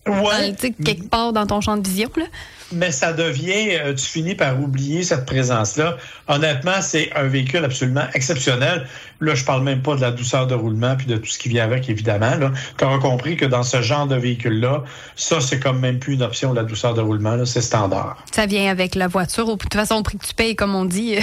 ouais. 0.06 0.54
quelque 0.84 1.08
part 1.08 1.32
dans 1.32 1.46
ton 1.46 1.60
champ 1.60 1.76
de 1.76 1.86
vision. 1.86 2.10
Là 2.16 2.24
mais 2.72 2.90
ça 2.90 3.12
devient, 3.12 3.76
euh, 3.76 3.94
tu 3.94 4.04
finis 4.04 4.34
par 4.34 4.60
oublier 4.60 5.04
cette 5.04 5.24
présence-là. 5.24 5.96
Honnêtement, 6.28 6.80
c'est 6.80 7.12
un 7.14 7.24
véhicule 7.24 7.64
absolument 7.64 8.06
exceptionnel. 8.14 8.86
Là, 9.20 9.34
je 9.34 9.44
parle 9.44 9.62
même 9.62 9.82
pas 9.82 9.94
de 9.94 10.00
la 10.00 10.10
douceur 10.10 10.46
de 10.46 10.54
roulement 10.54 10.96
puis 10.96 11.06
de 11.06 11.16
tout 11.16 11.26
ce 11.26 11.38
qui 11.38 11.48
vient 11.48 11.64
avec, 11.64 11.88
évidemment. 11.88 12.32
Tu 12.76 12.84
auras 12.84 12.98
compris 12.98 13.36
que 13.36 13.44
dans 13.44 13.62
ce 13.62 13.82
genre 13.82 14.06
de 14.06 14.16
véhicule-là, 14.16 14.82
ça, 15.14 15.40
c'est 15.40 15.60
comme 15.60 15.78
même 15.78 15.98
plus 15.98 16.14
une 16.14 16.22
option, 16.22 16.52
la 16.52 16.64
douceur 16.64 16.94
de 16.94 17.00
roulement. 17.00 17.44
C'est 17.46 17.62
standard. 17.62 18.24
Ça 18.32 18.46
vient 18.46 18.70
avec 18.70 18.94
la 18.94 19.06
voiture. 19.06 19.46
De 19.46 19.54
toute 19.54 19.72
façon, 19.72 19.94
au 19.96 20.02
prix 20.02 20.18
que 20.18 20.26
tu 20.26 20.34
payes, 20.34 20.56
comme 20.56 20.74
on 20.74 20.84
dit, 20.84 21.16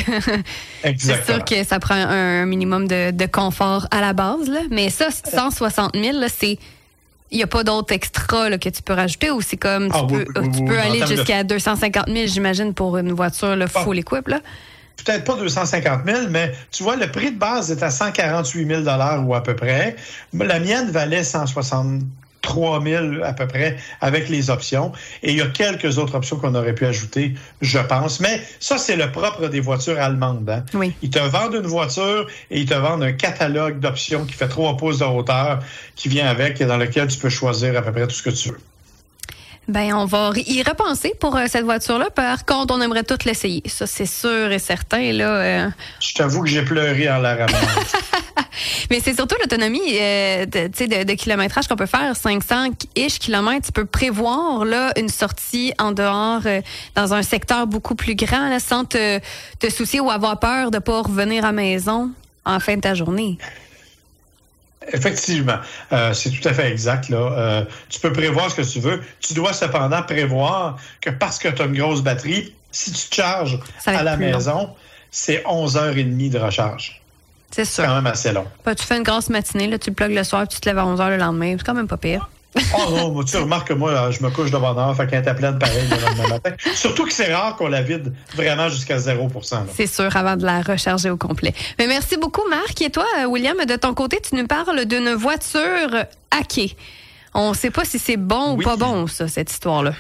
c'est 0.84 1.26
sûr 1.26 1.44
que 1.44 1.64
ça 1.64 1.80
prend 1.80 1.96
un 1.96 2.46
minimum 2.46 2.88
de, 2.88 3.12
de 3.12 3.26
confort 3.26 3.88
à 3.92 4.02
la 4.02 4.14
base. 4.14 4.50
Là. 4.50 4.62
Mais 4.72 4.90
ça, 4.90 5.10
160 5.12 5.96
000, 5.96 6.18
c'est 6.36 6.58
il 7.34 7.38
n'y 7.38 7.44
a 7.44 7.48
pas 7.48 7.64
d'autres 7.64 7.94
extras 7.94 8.58
que 8.58 8.70
tu 8.70 8.82
peux 8.84 8.94
rajouter 8.94 9.32
ou 9.32 9.42
c'est 9.42 9.58
comme 9.58 9.90
tu 9.90 9.98
ah, 9.98 10.06
peux, 10.08 10.26
tu 10.52 10.64
peux 10.64 10.78
aller 10.78 11.06
jusqu'à 11.06 11.44
250 11.44 12.08
000, 12.08 12.28
j'imagine, 12.28 12.74
pour 12.74 12.98
une 12.98 13.12
voiture 13.12 13.56
le 13.56 13.68
full 13.68 14.00
equip, 14.00 14.28
là? 14.28 14.40
Peut-être 15.04 15.24
pas 15.26 15.36
250 15.36 16.02
000, 16.06 16.20
mais 16.30 16.54
tu 16.72 16.84
vois, 16.84 16.96
le 16.96 17.12
prix 17.12 17.32
de 17.32 17.40
base 17.40 17.72
est 17.72 17.82
à 17.82 17.90
148 17.90 18.68
000 18.68 18.82
ou 19.26 19.34
à 19.34 19.42
peu 19.44 19.56
près. 19.56 19.96
La 20.34 20.60
mienne 20.60 20.92
valait 20.92 21.24
160 21.24 22.04
3000 22.44 23.22
à 23.24 23.34
peu 23.34 23.48
près 23.48 23.78
avec 24.02 24.30
les 24.30 24.52
options. 24.52 24.92
Et 25.24 25.32
il 25.32 25.38
y 25.38 25.42
a 25.42 25.48
quelques 25.48 25.98
autres 25.98 26.16
options 26.16 26.38
qu'on 26.38 26.54
aurait 26.54 26.76
pu 26.76 26.86
ajouter, 26.86 27.34
je 27.62 27.80
pense. 27.80 28.20
Mais 28.20 28.42
ça, 28.60 28.78
c'est 28.78 28.96
le 28.96 29.12
propre 29.12 29.48
des 29.48 29.60
voitures 29.60 30.00
allemandes. 30.00 30.48
Hein. 30.50 30.64
Oui. 30.76 30.94
Ils 31.02 31.10
te 31.10 31.20
vendent 31.20 31.56
une 31.56 31.68
voiture 31.68 32.28
et 32.52 32.60
ils 32.60 32.68
te 32.68 32.76
vendent 32.76 33.04
un 33.04 33.14
catalogue 33.14 33.80
d'options 33.80 34.26
qui 34.26 34.34
fait 34.34 34.50
trois 34.50 34.78
pouces 34.78 35.00
de 35.00 35.06
hauteur 35.06 35.60
qui 35.96 36.10
vient 36.10 36.28
avec 36.28 36.62
et 36.62 36.66
dans 36.66 36.78
lequel 36.78 37.08
tu 37.08 37.18
peux 37.18 37.30
choisir 37.30 37.76
à 37.78 37.82
peu 37.82 37.92
près 37.92 38.08
tout 38.08 38.16
ce 38.16 38.24
que 38.24 38.30
tu 38.30 38.50
veux. 38.50 38.60
Ben, 39.70 39.94
on 39.94 40.06
va 40.06 40.32
y 40.36 40.62
repenser 40.62 41.14
pour 41.18 41.38
euh, 41.38 41.46
cette 41.48 41.64
voiture-là. 41.64 42.10
Par 42.10 42.44
contre, 42.46 42.74
on 42.76 42.82
aimerait 42.82 43.04
tout 43.04 43.18
l'essayer. 43.26 43.64
Ça, 43.66 43.88
c'est 43.88 44.06
sûr 44.06 44.52
et 44.52 44.60
certain. 44.60 45.14
Là, 45.14 45.30
euh. 45.30 45.70
Je 46.02 46.14
t'avoue 46.14 46.44
que 46.44 46.50
j'ai 46.50 46.64
pleuré 46.64 47.10
en 47.10 47.20
la 47.20 47.36
ramenant. 47.36 47.58
Mais 48.90 49.00
c'est 49.00 49.14
surtout 49.14 49.36
l'autonomie 49.40 49.80
euh, 50.00 50.46
de, 50.46 50.68
de, 50.68 51.04
de, 51.04 51.14
kilométrage 51.14 51.68
qu'on 51.68 51.76
peut 51.76 51.86
faire, 51.86 52.14
500-ish 52.14 53.20
kilomètres. 53.20 53.68
Tu 53.68 53.72
peux 53.72 53.86
prévoir 53.86 54.66
là, 54.66 54.92
une 54.98 55.10
sortie 55.10 55.74
en 55.80 55.92
dehors 55.92 56.42
dans 56.96 57.14
un 57.14 57.24
secteur 57.24 57.68
beaucoup 57.68 57.96
plus 57.96 58.16
grand 58.16 58.50
là, 58.50 58.60
sans 58.60 58.86
te, 58.86 59.20
te 59.60 59.70
soucier 59.70 60.00
ou 60.00 60.10
avoir 60.10 60.40
peur 60.40 60.72
de 60.72 60.78
ne 60.78 60.82
pas 60.82 61.02
revenir 61.02 61.44
à 61.44 61.48
la 61.48 61.54
maison 61.54 62.12
en 62.46 62.60
fin 62.60 62.76
de 62.76 62.82
ta 62.82 62.94
journée. 62.94 63.38
Effectivement, 64.92 65.60
euh, 65.92 66.14
c'est 66.14 66.30
tout 66.30 66.48
à 66.48 66.54
fait 66.54 66.70
exact. 66.70 67.10
Là. 67.10 67.18
Euh, 67.18 67.66
tu 67.90 68.00
peux 68.00 68.12
prévoir 68.12 68.52
ce 68.52 68.56
que 68.56 68.62
tu 68.62 68.80
veux. 68.80 69.02
Tu 69.22 69.34
dois 69.34 69.54
cependant 69.54 70.04
prévoir 70.04 70.78
que 71.00 71.10
parce 71.10 71.40
que 71.40 71.48
tu 71.48 71.62
as 71.62 71.66
une 71.66 71.78
grosse 71.78 72.02
batterie, 72.02 72.54
si 72.72 72.92
tu 72.92 73.10
te 73.10 73.16
charges 73.16 73.60
à 73.86 74.04
la 74.04 74.18
maison, 74.18 74.70
c'est 75.12 75.44
11 75.46 75.78
h 75.78 75.94
30 75.94 76.30
de 76.30 76.40
recharge. 76.40 77.03
C'est 77.54 77.66
sûr. 77.66 77.84
C'est 77.84 77.88
quand 77.88 77.96
même 77.96 78.08
assez 78.08 78.32
long. 78.32 78.46
Bah, 78.66 78.74
tu 78.74 78.84
fais 78.84 78.98
une 78.98 79.04
grosse 79.04 79.30
matinée, 79.30 79.68
là, 79.68 79.78
tu 79.78 79.92
le 79.92 79.96
plugues 79.96 80.16
le 80.16 80.24
soir, 80.24 80.48
puis 80.48 80.56
tu 80.56 80.62
te 80.62 80.68
lèves 80.68 80.80
à 80.80 80.86
11 80.86 81.00
h 81.00 81.10
le 81.10 81.18
lendemain. 81.18 81.56
C'est 81.58 81.64
quand 81.64 81.76
même 81.76 81.88
pas 81.88 81.98
pire. 81.98 82.30
oh 82.76 82.90
non, 82.92 83.24
tu 83.24 83.38
remarques 83.38 83.68
que 83.68 83.74
moi, 83.74 84.10
je 84.10 84.24
me 84.24 84.32
couche 84.32 84.50
de 84.50 84.58
bonne 84.58 84.78
heure, 84.78 84.96
fait 84.96 85.08
qu'elle 85.08 85.28
est 85.28 85.36
pleine 85.36 85.60
pareil 85.60 85.88
le 85.90 86.02
lendemain 86.02 86.30
matin. 86.30 86.52
Surtout 86.74 87.06
que 87.06 87.14
c'est 87.14 87.34
rare 87.34 87.56
qu'on 87.56 87.68
la 87.68 87.84
vide 87.84 88.14
vraiment 88.36 88.70
jusqu'à 88.70 88.98
0% 88.98 89.66
C'est 89.76 89.88
sûr, 89.88 90.16
avant 90.16 90.36
de 90.36 90.46
la 90.46 90.62
recharger 90.62 91.12
au 91.12 91.18
complet. 91.18 91.54
Mais 91.78 91.86
merci 91.86 92.18
beaucoup, 92.18 92.48
Marc. 92.50 92.82
Et 92.82 92.90
toi, 92.90 93.06
William, 93.28 93.58
de 93.58 93.76
ton 93.76 93.94
côté, 93.94 94.20
tu 94.20 94.36
nous 94.36 94.48
parles 94.48 94.86
d'une 94.86 95.14
voiture 95.14 96.06
hackée. 96.32 96.76
On 97.36 97.52
ne 97.52 97.56
sait 97.56 97.72
pas 97.72 97.86
si 97.86 98.00
c'est 98.00 98.18
bon 98.18 98.54
ou 98.54 98.58
pas 98.58 98.78
bon, 98.78 99.08
ça, 99.08 99.28
cette 99.28 99.52
histoire-là. 99.52 99.94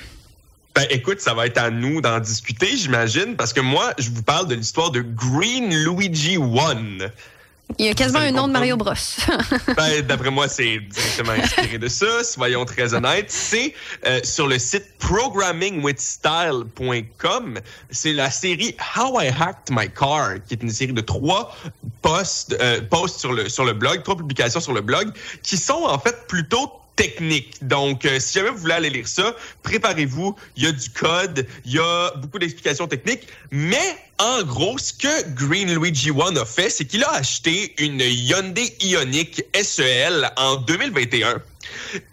Ben, 0.75 0.87
écoute, 0.89 1.21
ça 1.21 1.35
va 1.35 1.45
être 1.45 1.59
à 1.59 1.69
nous 1.69 2.01
d'en 2.01 2.19
discuter, 2.19 2.75
j'imagine, 2.75 3.35
parce 3.35 3.53
que 3.53 3.61
moi, 3.61 3.93
je 3.99 4.09
vous 4.09 4.23
parle 4.23 4.47
de 4.47 4.55
l'histoire 4.55 4.89
de 4.89 5.01
Green 5.01 5.69
Luigi 5.69 6.37
One. 6.37 7.11
Il 7.79 7.85
y 7.85 7.89
a 7.89 7.93
quasiment 7.93 8.19
un 8.19 8.31
nom 8.31 8.47
de 8.47 8.53
Mario 8.53 8.77
Bros. 8.77 8.93
ben, 9.75 10.01
D'après 10.01 10.29
moi, 10.29 10.47
c'est 10.47 10.77
directement 10.79 11.31
inspiré 11.31 11.79
de 11.79 11.87
ça, 11.87 12.23
soyons 12.23 12.65
très 12.65 12.93
honnêtes. 12.93 13.31
C'est 13.31 13.73
euh, 14.05 14.19
sur 14.23 14.45
le 14.47 14.59
site 14.59 14.85
programmingwithstyle.com. 14.99 17.59
C'est 17.89 18.13
la 18.13 18.29
série 18.29 18.75
How 18.95 19.19
I 19.21 19.29
Hacked 19.29 19.75
My 19.75 19.89
Car, 19.89 20.35
qui 20.47 20.53
est 20.53 20.61
une 20.61 20.69
série 20.69 20.93
de 20.93 21.01
trois 21.01 21.57
posts, 22.01 22.55
euh, 22.61 22.79
posts 22.81 23.19
sur, 23.19 23.33
le, 23.33 23.49
sur 23.49 23.65
le 23.65 23.73
blog, 23.73 24.03
trois 24.03 24.17
publications 24.17 24.59
sur 24.59 24.73
le 24.73 24.81
blog, 24.81 25.11
qui 25.41 25.57
sont 25.57 25.85
en 25.85 25.97
fait 25.97 26.27
plutôt 26.27 26.71
techniques. 26.95 27.55
Donc, 27.61 28.05
euh, 28.05 28.19
si 28.19 28.33
jamais 28.33 28.49
vous 28.49 28.57
voulez 28.57 28.73
aller 28.73 28.89
lire 28.89 29.07
ça, 29.07 29.35
préparez-vous. 29.63 30.35
Il 30.55 30.63
y 30.63 30.67
a 30.67 30.71
du 30.71 30.89
code, 30.89 31.47
il 31.65 31.73
y 31.73 31.79
a 31.79 32.11
beaucoup 32.17 32.39
d'explications 32.39 32.87
techniques, 32.87 33.27
mais 33.51 33.97
en 34.19 34.43
gros, 34.43 34.77
ce 34.77 34.93
que 34.93 35.29
Green 35.33 35.73
Luigi 35.73 36.11
One 36.11 36.37
a 36.37 36.45
fait, 36.45 36.69
c'est 36.69 36.85
qu'il 36.85 37.03
a 37.03 37.11
acheté 37.11 37.73
une 37.77 38.01
Hyundai 38.01 38.75
Ioniq 38.81 39.43
SEL 39.61 40.31
en 40.37 40.57
2021. 40.57 41.41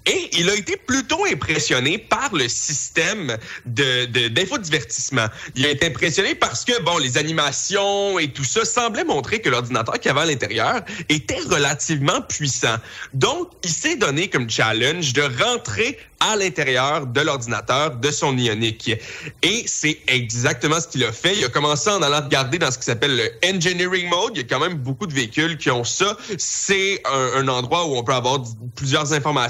Et 0.07 0.31
il 0.39 0.49
a 0.51 0.55
été 0.55 0.77
plutôt 0.77 1.25
impressionné 1.25 1.99
par 1.99 2.35
le 2.35 2.49
système 2.49 3.37
d'infodivertissement. 3.67 5.27
il 5.55 5.67
a 5.67 5.71
été 5.71 5.87
impressionné 5.87 6.35
parce 6.35 6.65
que, 6.65 6.81
bon, 6.83 6.99
les 6.99 7.19
animations 7.19 8.19
et 8.19 8.29
tout 8.29 8.45
ça 8.45 8.65
semblaient 8.65 9.05
montrer 9.05 9.41
que 9.41 9.49
l'ordinateur 9.49 9.99
qu'il 10.01 10.11
avait 10.11 10.21
à 10.21 10.27
l'intérieur 10.27 10.81
était 11.09 11.41
relativement 11.49 12.21
puissant. 12.23 12.77
Donc, 13.15 13.51
il 13.65 13.71
s'est 13.71 13.97
donné 13.97 14.29
comme 14.29 14.49
challenge 14.49 15.13
de 15.13 15.23
rentrer 15.43 15.99
à 16.21 16.37
l'intérieur 16.37 17.07
de 17.07 17.21
l'ordinateur 17.23 17.97
de 17.97 18.11
son 18.11 18.37
Ioniq. 18.37 18.99
Et 19.43 19.65
c'est 19.67 19.99
exactement 20.07 20.79
ce 20.79 20.87
qu'il 20.87 21.03
a 21.05 21.13
fait. 21.13 21.35
Il 21.37 21.45
a 21.45 21.49
commencé 21.49 21.89
en 21.89 22.03
allant 22.03 22.21
regarder 22.21 22.59
dans 22.59 22.71
ce 22.71 22.79
qui 22.79 22.85
s'appelle 22.85 23.17
le 23.17 23.55
engineering 23.55 24.09
mode. 24.09 24.33
Il 24.35 24.39
y 24.39 24.41
a 24.41 24.45
quand 24.45 24.61
même 24.61 24.75
beaucoup 24.75 25.07
de 25.07 25.15
véhicules 25.15 25.57
qui 25.57 25.71
ont 25.71 25.85
ça. 25.85 26.17
C'est 26.37 27.03
un 27.07 27.49
endroit 27.49 27.87
où 27.87 27.97
on 27.97 28.05
peut 28.05 28.13
avoir 28.13 28.43
plusieurs 28.75 29.15
informations 29.15 29.50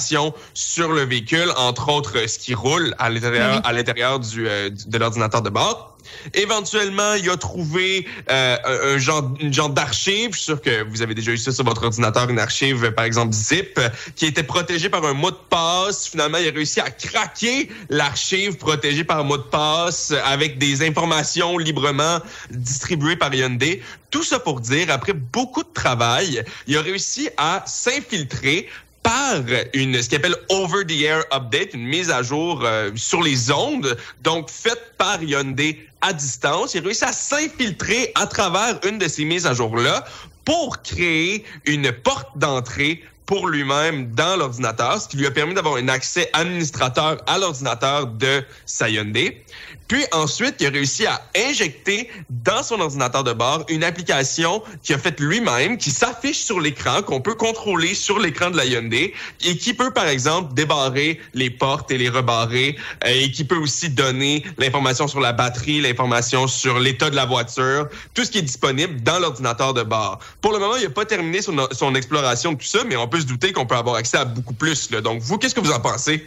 sur 0.55 0.93
le 0.93 1.03
véhicule, 1.03 1.53
entre 1.57 1.89
autres 1.91 2.27
ce 2.27 2.39
qui 2.39 2.55
roule 2.55 2.95
à 2.99 3.11
l'intérieur 3.11 3.61
à 3.65 3.73
l'intérieur 3.73 4.21
du, 4.21 4.49
euh, 4.49 4.71
de 4.71 4.99
l'ordinateur 4.99 5.43
de 5.43 5.51
bord. 5.51 5.97
Éventuellement, 6.35 7.15
il 7.15 7.29
a 7.31 7.37
trouvé 7.37 8.07
euh, 8.31 8.95
un 8.95 8.99
genre, 8.99 9.31
une 9.41 9.53
genre 9.53 9.71
d'archive. 9.71 10.31
Je 10.33 10.37
suis 10.37 10.45
sûr 10.45 10.61
que 10.61 10.83
vous 10.85 11.03
avez 11.03 11.15
déjà 11.15 11.33
eu 11.33 11.37
ça 11.37 11.53
sur 11.53 11.65
votre 11.65 11.85
ordinateur, 11.85 12.29
une 12.29 12.39
archive, 12.39 12.91
par 12.93 13.05
exemple 13.05 13.33
zip, 13.33 13.81
qui 14.17 14.27
était 14.27 14.43
protégée 14.43 14.89
par 14.89 15.05
un 15.05 15.15
mot 15.15 15.31
de 15.31 15.37
passe. 15.49 16.09
Finalement, 16.09 16.39
il 16.39 16.49
a 16.49 16.53
réussi 16.53 16.81
à 16.81 16.91
craquer 16.91 17.69
l'archive 17.89 18.57
protégée 18.57 19.05
par 19.05 19.21
un 19.21 19.25
mot 19.25 19.37
de 19.37 19.43
passe 19.43 20.13
avec 20.25 20.59
des 20.59 20.87
informations 20.87 21.59
librement 21.59 22.19
distribuées 22.51 23.17
par 23.17 23.35
Hyundai. 23.35 23.83
Tout 24.11 24.25
ça 24.25 24.41
pour 24.41 24.61
dire, 24.61 24.91
après 24.91 25.13
beaucoup 25.13 25.63
de 25.63 25.73
travail, 25.73 26.43
il 26.67 26.77
a 26.77 26.83
réussi 26.83 27.29
à 27.37 27.63
s'infiltrer 27.67 28.69
par 29.03 29.35
une 29.75 30.03
ce 30.03 30.09
qu'il 30.09 30.19
appelle 30.19 30.37
over 30.49 30.85
the 30.85 31.03
air 31.03 31.25
update, 31.33 31.75
une 31.75 31.87
mise 31.87 32.11
à 32.11 32.23
jour 32.23 32.63
euh, 32.65 32.91
sur 32.97 33.23
les 33.23 33.51
ondes, 33.51 33.97
donc 34.23 34.51
faite 34.51 34.95
par 34.99 35.23
Hyundai 35.23 35.79
à 36.01 36.13
distance. 36.13 36.75
Il 36.75 36.83
a 36.83 36.85
réussi 36.85 37.05
à 37.05 37.13
s'infiltrer 37.13 38.13
à 38.15 38.27
travers 38.27 38.79
une 38.87 38.99
de 38.99 39.09
ces 39.09 39.25
mises 39.25 39.47
à 39.47 39.55
jour-là 39.55 40.05
pour 40.45 40.83
créer 40.83 41.45
une 41.65 41.93
porte 41.93 42.37
d'entrée 42.37 43.03
pour 43.31 43.47
lui-même 43.47 44.11
dans 44.11 44.37
l'ordinateur, 44.37 45.01
ce 45.01 45.07
qui 45.07 45.17
lui 45.17 45.27
a 45.27 45.31
permis 45.31 45.55
d'avoir 45.55 45.77
un 45.77 45.87
accès 45.87 46.29
administrateur 46.33 47.19
à 47.29 47.39
l'ordinateur 47.39 48.09
de 48.09 48.43
sa 48.67 48.89
Hyundai. 48.89 49.45
Puis 49.91 50.05
ensuite, 50.13 50.55
il 50.61 50.69
a 50.69 50.71
réussi 50.71 51.05
à 51.05 51.21
injecter 51.37 52.09
dans 52.29 52.63
son 52.63 52.79
ordinateur 52.79 53.25
de 53.25 53.33
bord 53.33 53.65
une 53.69 53.83
application 53.83 54.63
qu'il 54.85 54.95
a 54.95 54.99
faite 54.99 55.19
lui-même, 55.19 55.79
qui 55.79 55.91
s'affiche 55.91 56.39
sur 56.45 56.61
l'écran, 56.61 57.03
qu'on 57.03 57.21
peut 57.21 57.35
contrôler 57.35 57.97
sur 57.97 58.21
l'écran 58.21 58.51
de 58.51 58.57
la 58.57 58.67
Hyundai 58.67 59.13
et 59.45 59.57
qui 59.57 59.75
peut, 59.75 59.91
par 59.91 60.07
exemple, 60.07 60.55
débarrer 60.55 61.19
les 61.35 61.51
portes 61.51 61.91
et 61.91 61.99
les 61.99 62.09
rebarrer 62.09 62.79
euh, 63.05 63.09
et 63.09 63.33
qui 63.33 63.43
peut 63.43 63.57
aussi 63.57 63.91
donner 63.91 64.45
l'information 64.59 65.09
sur 65.09 65.19
la 65.19 65.33
batterie, 65.33 65.81
l'information 65.81 66.47
sur 66.47 66.79
l'état 66.79 67.11
de 67.11 67.17
la 67.17 67.25
voiture, 67.25 67.89
tout 68.15 68.25
ce 68.25 68.31
qui 68.31 68.39
est 68.39 68.43
disponible 68.43 69.03
dans 69.03 69.19
l'ordinateur 69.19 69.75
de 69.75 69.83
bord. 69.83 70.21
Pour 70.41 70.53
le 70.53 70.61
moment, 70.61 70.77
il 70.77 70.85
n'a 70.85 70.91
pas 70.91 71.05
terminé 71.05 71.43
son, 71.43 71.67
son 71.73 71.97
exploration 71.97 72.53
de 72.53 72.59
tout 72.59 72.65
ça, 72.65 72.85
mais 72.87 72.95
on 72.95 73.09
peut 73.09 73.19
se 73.19 73.27
douter 73.27 73.53
qu'on 73.53 73.67
peut 73.67 73.75
avoir 73.75 73.97
accès 73.97 74.19
à 74.19 74.25
beaucoup 74.25 74.55
plus. 74.55 74.89
Là. 74.93 75.01
Donc, 75.01 75.21
vous, 75.21 75.37
qu'est-ce 75.37 75.57
que 75.57 75.61
vous 75.61 75.73
en 75.73 75.81
pensez? 75.81 76.25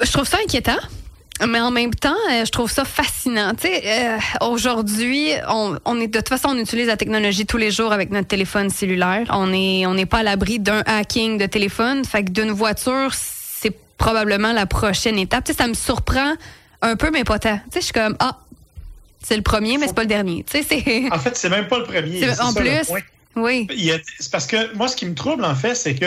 Je 0.00 0.10
trouve 0.10 0.26
ça 0.26 0.38
inquiétant. 0.42 0.78
Mais 1.46 1.60
en 1.60 1.70
même 1.70 1.94
temps, 1.94 2.16
euh, 2.30 2.44
je 2.44 2.50
trouve 2.50 2.70
ça 2.70 2.84
fascinant. 2.84 3.52
Tu 3.54 3.66
sais, 3.66 3.82
euh, 3.84 4.18
aujourd'hui, 4.40 5.32
on, 5.48 5.78
on, 5.84 6.00
est 6.00 6.06
de 6.06 6.18
toute 6.18 6.28
façon, 6.28 6.48
on 6.50 6.58
utilise 6.58 6.86
la 6.86 6.96
technologie 6.96 7.44
tous 7.44 7.58
les 7.58 7.70
jours 7.70 7.92
avec 7.92 8.10
notre 8.10 8.28
téléphone 8.28 8.70
cellulaire. 8.70 9.26
On 9.30 9.52
est, 9.52 9.84
on 9.86 9.94
n'est 9.94 10.06
pas 10.06 10.18
à 10.18 10.22
l'abri 10.22 10.58
d'un 10.58 10.82
hacking 10.86 11.36
de 11.36 11.46
téléphone. 11.46 12.04
Fait 12.04 12.24
que 12.24 12.30
d'une 12.30 12.52
voiture, 12.52 13.12
c'est 13.12 13.76
probablement 13.98 14.52
la 14.52 14.64
prochaine 14.64 15.18
étape. 15.18 15.44
Tu 15.44 15.52
sais, 15.52 15.58
ça 15.58 15.68
me 15.68 15.74
surprend 15.74 16.34
un 16.80 16.96
peu, 16.96 17.10
mais 17.10 17.24
pas 17.24 17.38
tant. 17.38 17.56
Tu 17.56 17.62
sais, 17.72 17.80
je 17.80 17.84
suis 17.84 17.92
comme 17.92 18.16
ah, 18.18 18.38
c'est 19.22 19.36
le 19.36 19.42
premier, 19.42 19.76
mais 19.76 19.88
c'est 19.88 19.94
pas 19.94 20.02
le 20.02 20.08
dernier. 20.08 20.44
Tu 20.50 20.62
sais, 20.62 20.66
c'est. 20.68 21.08
En 21.12 21.18
fait, 21.18 21.36
c'est 21.36 21.50
même 21.50 21.68
pas 21.68 21.78
le 21.78 21.84
premier. 21.84 22.30
En 22.40 22.54
plus, 22.54 22.90
oui. 23.36 23.68
C'est 24.18 24.30
parce 24.30 24.46
que 24.46 24.74
moi, 24.74 24.88
ce 24.88 24.96
qui 24.96 25.04
me 25.06 25.14
trouble 25.14 25.44
en 25.44 25.54
fait, 25.54 25.74
c'est 25.74 25.94
que 25.94 26.06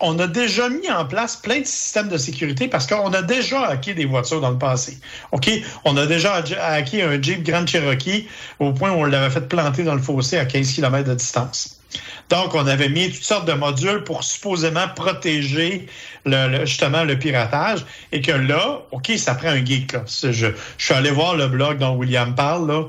on 0.00 0.18
a 0.18 0.26
déjà 0.26 0.68
mis 0.68 0.90
en 0.90 1.04
place 1.04 1.36
plein 1.36 1.60
de 1.60 1.66
systèmes 1.66 2.08
de 2.08 2.16
sécurité 2.16 2.68
parce 2.68 2.86
qu'on 2.86 3.12
a 3.12 3.22
déjà 3.22 3.66
hacké 3.66 3.94
des 3.94 4.04
voitures 4.04 4.40
dans 4.40 4.50
le 4.50 4.58
passé. 4.58 4.98
OK? 5.30 5.50
On 5.84 5.96
a 5.96 6.06
déjà 6.06 6.42
hacké 6.60 7.02
un 7.02 7.20
Jeep 7.20 7.42
Grand 7.42 7.66
Cherokee 7.66 8.28
au 8.58 8.72
point 8.72 8.90
où 8.90 8.96
on 8.96 9.04
l'avait 9.04 9.30
fait 9.30 9.48
planter 9.48 9.84
dans 9.84 9.94
le 9.94 10.02
fossé 10.02 10.38
à 10.38 10.44
15 10.44 10.72
km 10.72 11.08
de 11.08 11.14
distance. 11.14 11.81
Donc, 12.30 12.54
on 12.54 12.66
avait 12.66 12.88
mis 12.88 13.10
toutes 13.10 13.24
sortes 13.24 13.46
de 13.46 13.52
modules 13.52 14.04
pour 14.04 14.24
supposément 14.24 14.88
protéger 14.94 15.86
le, 16.24 16.64
justement 16.64 17.04
le 17.04 17.18
piratage. 17.18 17.84
Et 18.12 18.20
que 18.20 18.32
là, 18.32 18.82
OK, 18.90 19.12
ça 19.16 19.34
prend 19.34 19.48
un 19.48 19.64
geek. 19.64 19.92
Là. 19.92 20.04
Je, 20.06 20.32
je 20.32 20.52
suis 20.78 20.94
allé 20.94 21.10
voir 21.10 21.36
le 21.36 21.48
blog 21.48 21.78
dont 21.78 21.94
William 21.94 22.34
parle. 22.34 22.68
Là. 22.68 22.84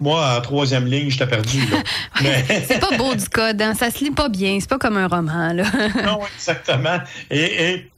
Moi, 0.00 0.26
à 0.26 0.40
troisième 0.40 0.86
ligne, 0.86 1.10
je 1.10 1.18
t'ai 1.18 1.26
perdu. 1.26 1.62
Mais... 2.22 2.44
c'est 2.66 2.78
pas 2.78 2.96
beau 2.96 3.14
du 3.14 3.28
code, 3.28 3.60
hein? 3.62 3.74
ça 3.74 3.90
se 3.90 4.04
lit 4.04 4.10
pas 4.10 4.28
bien, 4.28 4.58
c'est 4.60 4.68
pas 4.68 4.78
comme 4.78 4.96
un 4.96 5.08
roman. 5.08 5.52
Là. 5.52 5.64
non, 6.04 6.20
exactement. 6.34 6.98
Et, 7.30 7.70
et, 7.70 7.90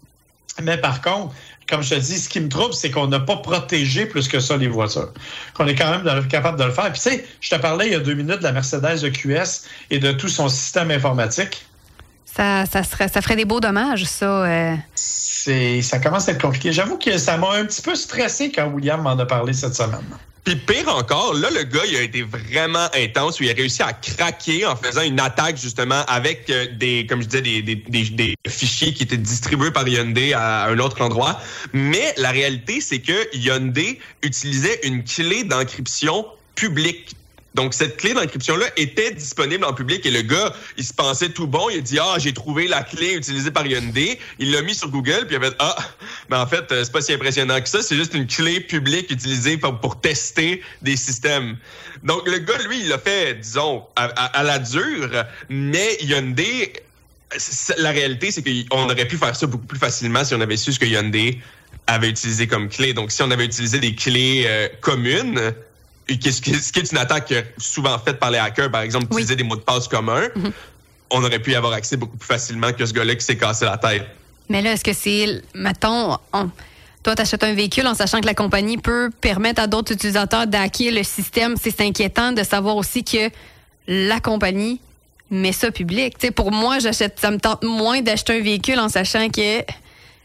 Mais 0.63 0.77
par 0.77 1.01
contre, 1.01 1.35
comme 1.69 1.83
je 1.83 1.95
te 1.95 2.01
dis, 2.01 2.19
ce 2.19 2.29
qui 2.29 2.41
me 2.41 2.49
trouble, 2.49 2.75
c'est 2.75 2.91
qu'on 2.91 3.07
n'a 3.09 3.21
pas 3.21 3.37
protégé 3.37 4.07
plus 4.07 4.27
que 4.27 4.41
ça 4.41 4.57
les 4.57 4.69
voitures. 4.69 5.13
Qu'on 5.55 5.67
est 5.67 5.75
quand 5.75 6.03
même 6.03 6.27
capable 6.29 6.59
de 6.59 6.65
le 6.65 6.73
faire. 6.73 6.91
Puis 6.93 7.01
tu 7.01 7.11
sais, 7.11 7.27
je 7.41 7.51
te 7.51 7.57
parlais 7.57 7.87
il 7.87 7.93
y 7.93 7.97
a 7.97 8.01
deux 8.01 8.15
minutes 8.15 8.39
de 8.39 8.45
la 8.45 8.53
Mercedes 8.53 9.05
EQS 9.05 9.67
et 9.91 9.99
de 9.99 10.13
tout 10.13 10.29
son 10.29 10.49
système 10.49 10.91
informatique. 10.91 11.67
Ça, 12.25 12.67
ça, 12.67 12.83
serait, 12.83 13.09
ça 13.09 13.21
ferait 13.21 13.37
des 13.37 13.45
beaux 13.45 13.61
dommages, 13.61 14.05
ça. 14.05 14.45
Euh... 14.45 14.77
Ça 14.95 15.99
commence 15.99 16.29
à 16.29 16.33
être 16.33 16.43
compliqué. 16.43 16.73
J'avoue 16.73 16.99
que 16.99 17.17
ça 17.17 17.37
m'a 17.37 17.53
un 17.53 17.65
petit 17.65 17.81
peu 17.81 17.95
stressé 17.95 18.53
quand 18.53 18.67
William 18.69 19.01
m'en 19.01 19.19
a 19.19 19.25
parlé 19.25 19.53
cette 19.55 19.75
semaine. 19.75 20.05
Puis 20.49 20.57
pire 20.57 20.89
encore, 20.89 21.35
là, 21.35 21.51
le 21.51 21.65
gars, 21.65 21.83
il 21.87 21.95
a 21.95 22.01
été 22.01 22.23
vraiment 22.23 22.89
intense. 22.95 23.37
Il 23.39 23.51
a 23.51 23.53
réussi 23.53 23.83
à 23.83 23.93
craquer 23.93 24.65
en 24.65 24.77
faisant 24.77 25.03
une 25.03 25.21
attaque, 25.21 25.59
justement, 25.59 26.03
avec 26.07 26.49
euh, 26.49 26.69
des, 26.73 27.05
comme 27.07 27.21
je 27.21 27.27
disais, 27.27 27.43
des, 27.43 27.61
des, 27.61 27.77
des, 27.77 28.35
fichiers 28.49 28.95
qui 28.95 29.03
étaient 29.03 29.19
distribués 29.19 29.73
par 29.73 29.87
Hyundai 29.87 30.33
à 30.33 30.65
un 30.65 30.79
autre 30.79 31.03
endroit. 31.03 31.39
Mais 31.75 32.15
la 32.17 32.31
réalité, 32.31 32.81
c'est 32.81 33.01
que 33.01 33.37
Hyundai 33.37 33.99
utilisait 34.23 34.81
une 34.85 35.05
clé 35.05 35.45
d'encryption 35.45 36.25
publique 36.55 37.15
donc, 37.59 37.75
cette 37.75 37.97
clé 37.97 38.15
d'encryption-là 38.15 38.67
était 38.77 39.13
disponible 39.13 39.65
en 39.65 39.73
public 39.73 40.07
et 40.07 40.13
le 40.13 40.23
gars, 40.23 40.55
il 40.77 40.85
se 40.85 40.95
pensait 40.95 41.31
tout 41.31 41.49
bon. 41.49 41.69
Il 41.71 41.79
a 41.79 41.81
dit, 41.81 41.99
ah, 41.99 42.15
j'ai 42.17 42.33
trouvé 42.33 42.69
la 42.69 42.85
clé 42.85 43.15
utilisée 43.15 43.51
par 43.51 43.67
Hyundai. 43.67 44.21
Il 44.39 44.53
l'a 44.53 44.63
mis 44.63 44.77
sur 44.77 44.91
Google 44.91 45.27
puis 45.27 45.35
il 45.35 45.43
a 45.43 45.51
fait, 45.51 45.57
ah, 45.59 45.77
mais 46.29 46.37
en 46.37 46.47
fait, 46.47 46.71
euh, 46.71 46.85
c'est 46.85 46.93
pas 46.93 47.01
si 47.01 47.13
impressionnant 47.13 47.61
que 47.61 47.69
ça. 47.69 47.83
C'est 47.83 47.97
juste 47.97 48.15
une 48.15 48.27
clé 48.27 48.61
publique 48.61 49.11
utilisée 49.11 49.57
pour, 49.57 50.01
tester 50.01 50.63
des 50.83 50.97
systèmes. 50.97 51.57
Donc, 52.03 52.29
le 52.29 52.39
gars, 52.39 52.59
lui, 52.69 52.81
il 52.81 52.89
l'a 52.89 52.99
fait, 52.99 53.35
disons, 53.35 53.85
à, 53.97 54.43
la 54.43 54.59
dure, 54.59 55.25
mais 55.49 55.97
Hyundai, 56.01 56.73
la 57.79 57.91
réalité, 57.91 58.31
c'est 58.31 58.43
qu'on 58.43 58.85
aurait 58.85 59.09
pu 59.09 59.17
faire 59.17 59.35
ça 59.35 59.47
beaucoup 59.47 59.67
plus 59.67 59.79
facilement 59.79 60.25
si 60.25 60.35
on 60.35 60.41
avait 60.41 60.57
su 60.57 60.73
ce 60.73 60.79
que 60.79 60.87
Hyundai 60.87 61.41
avait 61.87 62.11
utilisé 62.11 62.47
comme 62.47 62.69
clé. 62.69 62.93
Donc, 62.93 63.11
si 63.11 63.23
on 63.23 63.31
avait 63.31 63.47
utilisé 63.47 63.81
des 63.81 63.95
clés 63.95 64.45
euh, 64.47 64.69
communes, 64.81 65.55
ce 66.09 66.41
qui 66.41 66.79
est 66.79 66.93
une 66.93 66.99
attaque 66.99 67.33
souvent 67.57 67.99
faite 67.99 68.19
par 68.19 68.31
les 68.31 68.39
hackers, 68.39 68.71
par 68.71 68.83
exemple, 68.83 69.07
utiliser 69.07 69.37
des 69.37 69.45
mots 69.45 69.57
de 69.57 69.63
passe 69.63 69.89
communs, 69.89 70.29
mm-hmm. 70.29 70.53
on 71.11 71.25
aurait 71.25 71.41
pu 71.41 71.53
y 71.53 71.55
avoir 71.55 71.73
accès 71.73 71.97
beaucoup 71.97 72.17
plus 72.17 72.27
facilement 72.27 72.73
que 72.73 72.85
ce 72.85 72.93
gars-là 72.93 73.15
qui 73.15 73.25
s'est 73.25 73.37
cassé 73.37 73.65
la 73.65 73.79
tête. 73.79 74.07
Mais 74.49 74.63
là, 74.63 74.73
est-ce 74.73 74.85
que 74.85 74.93
c'est, 74.93 75.43
mettons, 75.55 76.17
toi, 77.03 77.15
tu 77.15 77.23
achètes 77.23 77.45
un 77.45 77.55
véhicule 77.55 77.87
en 77.87 77.95
sachant 77.95 78.21
que 78.21 78.27
la 78.27 78.35
compagnie 78.35 78.79
peut 78.79 79.11
permettre 79.21 79.63
à 79.63 79.67
d'autres 79.67 79.93
utilisateurs 79.93 80.47
d'hacker 80.47 80.91
le 80.91 81.03
système? 81.03 81.55
C'est 81.61 81.81
inquiétant 81.81 82.33
de 82.33 82.43
savoir 82.43 82.77
aussi 82.77 83.05
que 83.05 83.31
la 83.87 84.21
compagnie 84.21 84.81
met 85.31 85.53
ça 85.53 85.71
public. 85.71 86.17
pour 86.35 86.53
moi, 86.53 86.79
j'achète, 86.79 87.19
ça 87.21 87.31
me 87.31 87.39
tente 87.39 87.63
moins 87.63 88.01
d'acheter 88.01 88.39
un 88.39 88.43
véhicule 88.43 88.79
en 88.79 88.89
sachant 88.89 89.29
que 89.29 89.63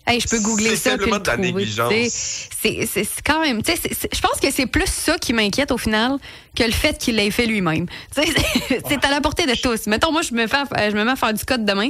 Hey, 0.06 0.20
je 0.20 0.28
peux 0.28 0.42
googler 0.42 0.76
ça 0.76 0.98
puis 0.98 1.10
le 1.10 1.20
trouver. 1.22 2.10
C'est 2.10 3.08
quand 3.26 3.40
même, 3.40 3.62
je 3.66 4.22
pense 4.22 4.40
que 4.42 4.52
c'est 4.52 4.66
plus 4.66 4.88
ça 4.88 5.18
qui 5.18 5.32
m'inquiète 5.32 5.72
au 5.72 5.78
final 5.78 6.18
que 6.56 6.64
le 6.64 6.74
fait 6.74 6.98
qu'il 6.98 7.16
l'ait 7.16 7.32
fait 7.32 7.46
lui-même. 7.46 7.86
C'est 8.18 9.06
à 9.06 9.12
la 9.12 9.22
portée 9.22 9.46
de 9.46 9.56
tous. 9.56 9.88
Mettons, 9.88 10.12
moi, 10.12 10.22
je 10.22 10.34
me, 10.34 10.46
fais, 10.46 10.58
je 10.90 10.96
me 10.96 11.06
mets 11.06 11.12
à 11.12 11.16
faire 11.16 11.34
du 11.34 11.46
code 11.46 11.64
demain 11.64 11.90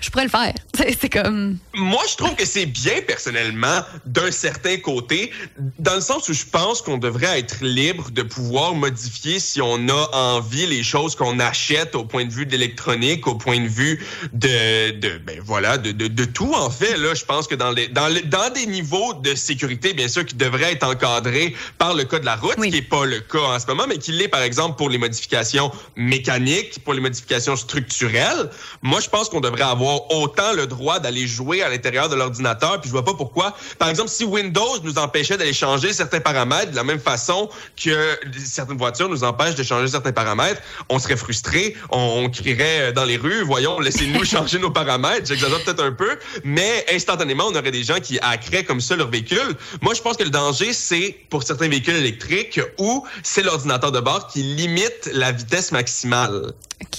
je 0.00 0.10
pourrais 0.10 0.24
le 0.24 0.30
faire. 0.30 0.54
C'est 1.00 1.08
comme. 1.08 1.58
Moi, 1.74 2.02
je 2.10 2.16
trouve 2.16 2.34
que 2.34 2.44
c'est 2.44 2.66
bien 2.66 3.00
personnellement 3.06 3.80
d'un 4.06 4.30
certain 4.30 4.76
côté, 4.78 5.32
dans 5.78 5.94
le 5.94 6.00
sens 6.00 6.28
où 6.28 6.32
je 6.32 6.44
pense 6.44 6.82
qu'on 6.82 6.98
devrait 6.98 7.38
être 7.38 7.64
libre 7.64 8.10
de 8.10 8.22
pouvoir 8.22 8.74
modifier 8.74 9.38
si 9.40 9.60
on 9.60 9.88
a 9.88 10.16
envie 10.16 10.66
les 10.66 10.82
choses 10.82 11.14
qu'on 11.14 11.38
achète 11.40 11.94
au 11.94 12.04
point 12.04 12.24
de 12.24 12.32
vue 12.32 12.46
d'électronique, 12.46 13.26
au 13.26 13.34
point 13.34 13.60
de 13.60 13.68
vue 13.68 14.04
de, 14.32 14.90
de 14.92 15.18
ben 15.18 15.40
voilà, 15.42 15.78
de, 15.78 15.92
de, 15.92 16.08
de, 16.08 16.24
tout 16.24 16.52
en 16.54 16.70
fait. 16.70 16.96
Là, 16.96 17.14
je 17.14 17.24
pense 17.24 17.46
que 17.46 17.54
dans 17.54 17.70
les 17.70 17.88
dans, 17.88 18.08
les, 18.08 18.22
dans 18.22 18.52
des 18.52 18.66
niveaux 18.66 19.14
de 19.14 19.34
sécurité, 19.34 19.94
bien 19.94 20.08
sûr, 20.08 20.24
qui 20.24 20.36
devraient 20.36 20.72
être 20.72 20.86
encadrés 20.86 21.54
par 21.76 21.94
le 21.94 22.04
code 22.04 22.20
de 22.20 22.26
la 22.26 22.36
route, 22.36 22.54
qui 22.60 22.70
n'est 22.70 22.82
pas 22.82 23.04
le 23.04 23.20
cas 23.20 23.38
en 23.38 23.58
ce 23.58 23.66
moment, 23.66 23.84
mais 23.88 23.98
qui 23.98 24.12
l'est 24.12 24.28
par 24.28 24.42
exemple 24.42 24.76
pour 24.76 24.90
les 24.90 24.98
modifications 24.98 25.72
mécaniques, 25.96 26.78
pour 26.84 26.94
les 26.94 27.00
modifications 27.00 27.56
structurelles. 27.56 28.50
Moi, 28.82 29.00
je 29.00 29.08
pense 29.08 29.28
qu'on 29.28 29.40
devrait 29.40 29.62
avoir 29.62 29.87
avoir 29.88 30.10
autant 30.10 30.52
le 30.52 30.66
droit 30.66 31.00
d'aller 31.00 31.26
jouer 31.26 31.62
à 31.62 31.68
l'intérieur 31.68 32.08
de 32.08 32.14
l'ordinateur. 32.14 32.80
Puis 32.80 32.88
je 32.88 32.92
vois 32.92 33.04
pas 33.04 33.14
pourquoi. 33.14 33.56
Par 33.78 33.88
exemple, 33.88 34.10
si 34.10 34.24
Windows 34.24 34.78
nous 34.82 34.98
empêchait 34.98 35.36
d'aller 35.36 35.52
changer 35.52 35.92
certains 35.92 36.20
paramètres 36.20 36.70
de 36.70 36.76
la 36.76 36.84
même 36.84 37.00
façon 37.00 37.48
que 37.82 38.18
certaines 38.44 38.78
voitures 38.78 39.08
nous 39.08 39.24
empêchent 39.24 39.54
de 39.54 39.62
changer 39.62 39.88
certains 39.88 40.12
paramètres, 40.12 40.60
on 40.88 40.98
serait 40.98 41.16
frustré, 41.16 41.76
on, 41.90 42.28
crierait 42.28 42.92
dans 42.92 43.04
les 43.04 43.16
rues, 43.16 43.42
voyons, 43.42 43.80
laissez-nous 43.80 44.24
changer 44.24 44.58
nos 44.58 44.70
paramètres. 44.70 45.26
J'exagère 45.26 45.62
peut-être 45.64 45.82
un 45.82 45.92
peu, 45.92 46.18
mais 46.44 46.84
instantanément, 46.92 47.44
on 47.46 47.54
aurait 47.54 47.70
des 47.70 47.84
gens 47.84 48.00
qui 48.00 48.18
hackeraient 48.20 48.64
comme 48.64 48.80
ça 48.80 48.96
leur 48.96 49.08
véhicule. 49.08 49.56
Moi, 49.80 49.94
je 49.94 50.02
pense 50.02 50.16
que 50.16 50.24
le 50.24 50.30
danger, 50.30 50.72
c'est 50.72 51.16
pour 51.30 51.42
certains 51.42 51.68
véhicules 51.68 51.96
électriques 51.96 52.60
où 52.78 53.04
c'est 53.22 53.42
l'ordinateur 53.42 53.92
de 53.92 54.00
bord 54.00 54.26
qui 54.26 54.42
limite 54.42 55.10
la 55.12 55.32
vitesse 55.32 55.72
maximale. 55.72 56.52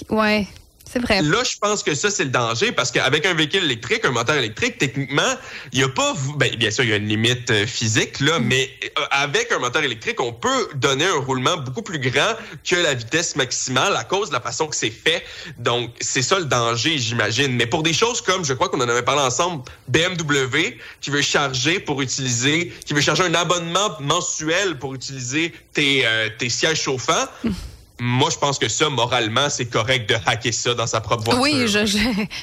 Ouais. 0.09 0.47
C'est 0.91 0.99
vrai. 0.99 1.21
Là, 1.21 1.43
je 1.43 1.55
pense 1.59 1.83
que 1.83 1.93
ça, 1.93 2.09
c'est 2.09 2.23
le 2.23 2.31
danger 2.31 2.71
parce 2.71 2.89
qu'avec 2.89 3.23
un 3.27 3.35
véhicule 3.35 3.63
électrique, 3.63 4.05
un 4.05 4.11
moteur 4.11 4.37
électrique, 4.37 4.79
techniquement, 4.79 5.35
il 5.71 5.79
n'y 5.79 5.85
a 5.85 5.89
pas. 5.89 6.15
Ben, 6.37 6.55
bien 6.55 6.71
sûr, 6.71 6.83
il 6.83 6.89
y 6.89 6.93
a 6.93 6.95
une 6.95 7.07
limite 7.07 7.51
euh, 7.51 7.67
physique, 7.67 8.19
là, 8.19 8.39
mm. 8.39 8.43
mais 8.43 8.71
euh, 8.97 9.03
avec 9.11 9.51
un 9.51 9.59
moteur 9.59 9.83
électrique, 9.83 10.19
on 10.19 10.33
peut 10.33 10.69
donner 10.73 11.05
un 11.05 11.19
roulement 11.19 11.57
beaucoup 11.57 11.83
plus 11.83 11.99
grand 11.99 12.33
que 12.67 12.75
la 12.75 12.95
vitesse 12.95 13.35
maximale 13.35 13.95
à 13.95 14.03
cause 14.03 14.29
de 14.29 14.33
la 14.33 14.41
façon 14.41 14.65
que 14.65 14.75
c'est 14.75 14.89
fait. 14.89 15.23
Donc, 15.59 15.91
c'est 16.01 16.23
ça 16.23 16.39
le 16.39 16.45
danger, 16.45 16.97
j'imagine. 16.97 17.55
Mais 17.55 17.67
pour 17.67 17.83
des 17.83 17.93
choses 17.93 18.21
comme, 18.21 18.43
je 18.43 18.53
crois 18.53 18.69
qu'on 18.69 18.81
en 18.81 18.89
avait 18.89 19.03
parlé 19.03 19.21
ensemble, 19.21 19.63
BMW, 19.89 20.79
qui 21.01 21.11
veut 21.11 21.21
charger 21.21 21.79
pour 21.79 22.01
utiliser, 22.01 22.73
qui 22.85 22.95
veut 22.95 23.01
charger 23.01 23.23
un 23.23 23.35
abonnement 23.35 23.95
mensuel 23.99 24.79
pour 24.79 24.95
utiliser 24.95 25.53
tes, 25.71 26.07
euh, 26.07 26.29
tes 26.35 26.49
sièges 26.49 26.81
chauffants. 26.81 27.27
Mm 27.43 27.51
moi, 27.99 28.29
je 28.31 28.37
pense 28.37 28.57
que 28.57 28.69
ça, 28.69 28.89
moralement, 28.89 29.49
c'est 29.49 29.65
correct 29.65 30.09
de 30.09 30.15
hacker 30.25 30.53
ça 30.53 30.73
dans 30.73 30.87
sa 30.87 31.01
propre 31.01 31.23
voiture. 31.25 31.41
Oui, 31.41 31.67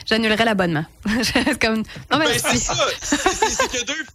j'annulerais 0.07 0.45
l'abonnement. 0.45 0.85
comme... 1.61 1.79
Non, 2.13 2.19
ben, 2.19 2.29
c'est 2.37 2.59
ça. 2.59 2.75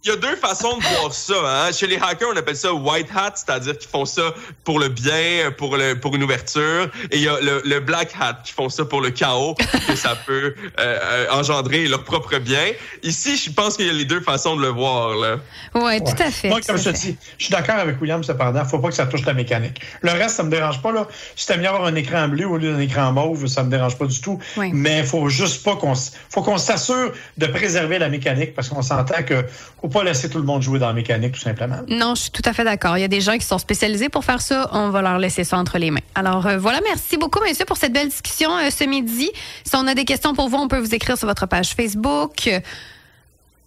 Il 0.04 0.08
y, 0.08 0.10
a 0.10 0.16
deux 0.16 0.36
façons 0.36 0.76
de 0.76 0.82
voir 0.82 1.12
ça. 1.12 1.34
Hein. 1.44 1.72
Chez 1.72 1.88
les 1.88 1.96
hackers, 1.96 2.28
on 2.32 2.36
appelle 2.36 2.56
ça 2.56 2.72
white 2.72 3.08
hat, 3.14 3.32
c'est-à-dire 3.34 3.76
qu'ils 3.76 3.90
font 3.90 4.04
ça 4.04 4.34
pour 4.64 4.78
le 4.78 4.88
bien, 4.88 5.50
pour, 5.56 5.76
le, 5.76 5.98
pour 5.98 6.14
une 6.14 6.22
ouverture. 6.22 6.88
Et 7.10 7.16
il 7.16 7.22
y 7.22 7.28
a 7.28 7.38
le, 7.40 7.80
black 7.80 8.12
hat 8.20 8.38
qui 8.44 8.52
font 8.52 8.68
ça 8.68 8.84
pour 8.84 9.00
le 9.00 9.10
chaos 9.10 9.54
que 9.88 9.96
ça 9.96 10.14
peut 10.26 10.54
euh, 10.78 10.98
euh, 11.02 11.26
engendrer 11.32 11.88
leur 11.88 12.04
propre 12.04 12.38
bien. 12.38 12.72
Ici, 13.02 13.36
je 13.36 13.50
pense 13.50 13.76
qu'il 13.76 13.86
y 13.86 13.90
a 13.90 13.92
les 13.92 14.04
deux 14.04 14.20
façons 14.20 14.54
de 14.54 14.62
le 14.62 14.68
voir. 14.68 15.16
Là. 15.16 15.36
Ouais, 15.74 15.98
tout 15.98 16.22
à 16.22 16.30
fait. 16.30 16.48
Moi, 16.48 16.60
comme 16.60 16.78
je 16.78 16.84
te 16.84 16.90
dis, 16.90 17.16
je 17.38 17.44
suis 17.44 17.52
d'accord 17.52 17.76
avec 17.76 18.00
William, 18.00 18.22
cependant, 18.22 18.64
faut 18.64 18.78
pas 18.78 18.88
que 18.88 18.94
ça 18.94 19.06
touche 19.06 19.24
la 19.24 19.34
mécanique. 19.34 19.80
Le 20.02 20.12
reste, 20.12 20.36
ça 20.36 20.44
me 20.44 20.50
dérange 20.50 20.80
pas. 20.80 20.92
Là 20.92 21.08
si 21.36 21.46
t'aimes 21.46 21.60
bien 21.60 21.70
avoir 21.70 21.86
un 21.86 21.94
écran 21.94 22.28
bleu 22.28 22.46
au 22.46 22.56
lieu 22.56 22.72
d'un 22.72 22.80
écran 22.80 23.12
mauve, 23.12 23.46
ça 23.46 23.62
me 23.62 23.70
dérange 23.70 23.96
pas 23.96 24.06
du 24.06 24.20
tout. 24.20 24.38
Mais 24.56 25.00
il 25.00 25.04
faut 25.04 25.28
juste 25.28 25.64
pas 25.64 25.76
qu'on 25.76 25.94
faut 25.94 26.42
qu'on 26.42 26.58
s'assure 26.58 27.12
de 27.38 27.46
préserver 27.46 27.98
la 27.98 28.08
mécanique 28.08 28.54
parce 28.54 28.68
qu'on 28.68 28.82
s'entend 28.82 29.22
que 29.22 29.44
faut 29.80 29.88
pas 29.88 30.04
laisser 30.04 30.28
tout 30.28 30.38
le 30.38 30.44
monde 30.44 30.62
jouer 30.62 30.78
dans 30.78 30.88
la 30.88 30.92
mécanique 30.92 31.32
tout 31.32 31.40
simplement. 31.40 31.78
Non, 31.88 32.14
je 32.14 32.22
suis 32.22 32.30
tout 32.30 32.42
à 32.44 32.52
fait 32.52 32.64
d'accord. 32.64 32.96
Il 32.98 33.00
y 33.00 33.04
a 33.04 33.08
des 33.08 33.20
gens 33.20 33.36
qui 33.36 33.46
sont 33.46 33.58
spécialisés 33.58 34.08
pour 34.08 34.24
faire 34.24 34.40
ça. 34.40 34.68
On 34.72 34.90
va 34.90 35.02
leur 35.02 35.18
laisser 35.18 35.44
ça 35.44 35.58
entre 35.58 35.78
les 35.78 35.90
mains. 35.90 36.00
Alors 36.14 36.46
euh, 36.46 36.58
voilà, 36.58 36.80
merci 36.84 37.16
beaucoup, 37.16 37.42
messieurs, 37.42 37.64
pour 37.64 37.76
cette 37.76 37.92
belle 37.92 38.08
discussion 38.08 38.50
euh, 38.56 38.70
ce 38.70 38.84
midi. 38.84 39.30
Si 39.64 39.74
on 39.74 39.86
a 39.86 39.94
des 39.94 40.04
questions 40.04 40.34
pour 40.34 40.48
vous, 40.48 40.56
on 40.56 40.68
peut 40.68 40.78
vous 40.78 40.94
écrire 40.94 41.16
sur 41.16 41.28
votre 41.28 41.46
page 41.46 41.74
Facebook 41.74 42.48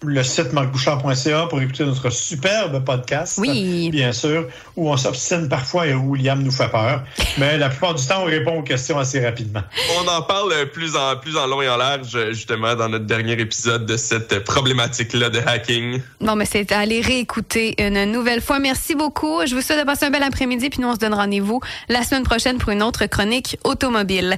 le 0.03 0.23
site 0.23 0.53
marcbouchard.ca 0.53 1.47
pour 1.47 1.61
écouter 1.61 1.85
notre 1.85 2.09
superbe 2.09 2.83
podcast. 2.83 3.37
Oui. 3.37 3.89
Bien 3.89 4.11
sûr, 4.11 4.47
où 4.75 4.89
on 4.89 4.97
s'obstine 4.97 5.47
parfois 5.49 5.87
et 5.87 5.93
où 5.93 6.11
William 6.11 6.41
nous 6.41 6.51
fait 6.51 6.69
peur. 6.69 7.03
Mais 7.37 7.57
la 7.57 7.69
plupart 7.69 7.95
du 7.95 8.05
temps, 8.05 8.21
on 8.21 8.25
répond 8.25 8.59
aux 8.59 8.63
questions 8.63 8.99
assez 8.99 9.23
rapidement. 9.23 9.61
On 9.99 10.07
en 10.07 10.21
parle 10.21 10.53
plus 10.71 10.95
en, 10.95 11.15
plus 11.17 11.37
en 11.37 11.47
long 11.47 11.61
et 11.61 11.69
en 11.69 11.77
large, 11.77 12.17
justement, 12.31 12.75
dans 12.75 12.89
notre 12.89 13.05
dernier 13.05 13.33
épisode 13.33 13.85
de 13.85 13.97
cette 13.97 14.43
problématique-là 14.43 15.29
de 15.29 15.39
hacking. 15.39 16.01
Bon, 16.21 16.35
mais 16.35 16.45
c'est 16.45 16.71
à 16.71 16.79
aller 16.79 17.01
réécouter 17.01 17.75
une 17.79 18.11
nouvelle 18.11 18.41
fois. 18.41 18.59
Merci 18.59 18.95
beaucoup. 18.95 19.45
Je 19.45 19.55
vous 19.55 19.61
souhaite 19.61 19.79
de 19.79 19.85
passer 19.85 20.05
un 20.05 20.11
bel 20.11 20.23
après-midi, 20.23 20.69
puis 20.69 20.81
nous, 20.81 20.89
on 20.89 20.93
se 20.93 20.99
donne 20.99 21.13
rendez-vous 21.13 21.61
la 21.89 22.03
semaine 22.03 22.23
prochaine 22.23 22.57
pour 22.57 22.71
une 22.71 22.83
autre 22.83 23.05
chronique 23.05 23.57
automobile. 23.63 24.37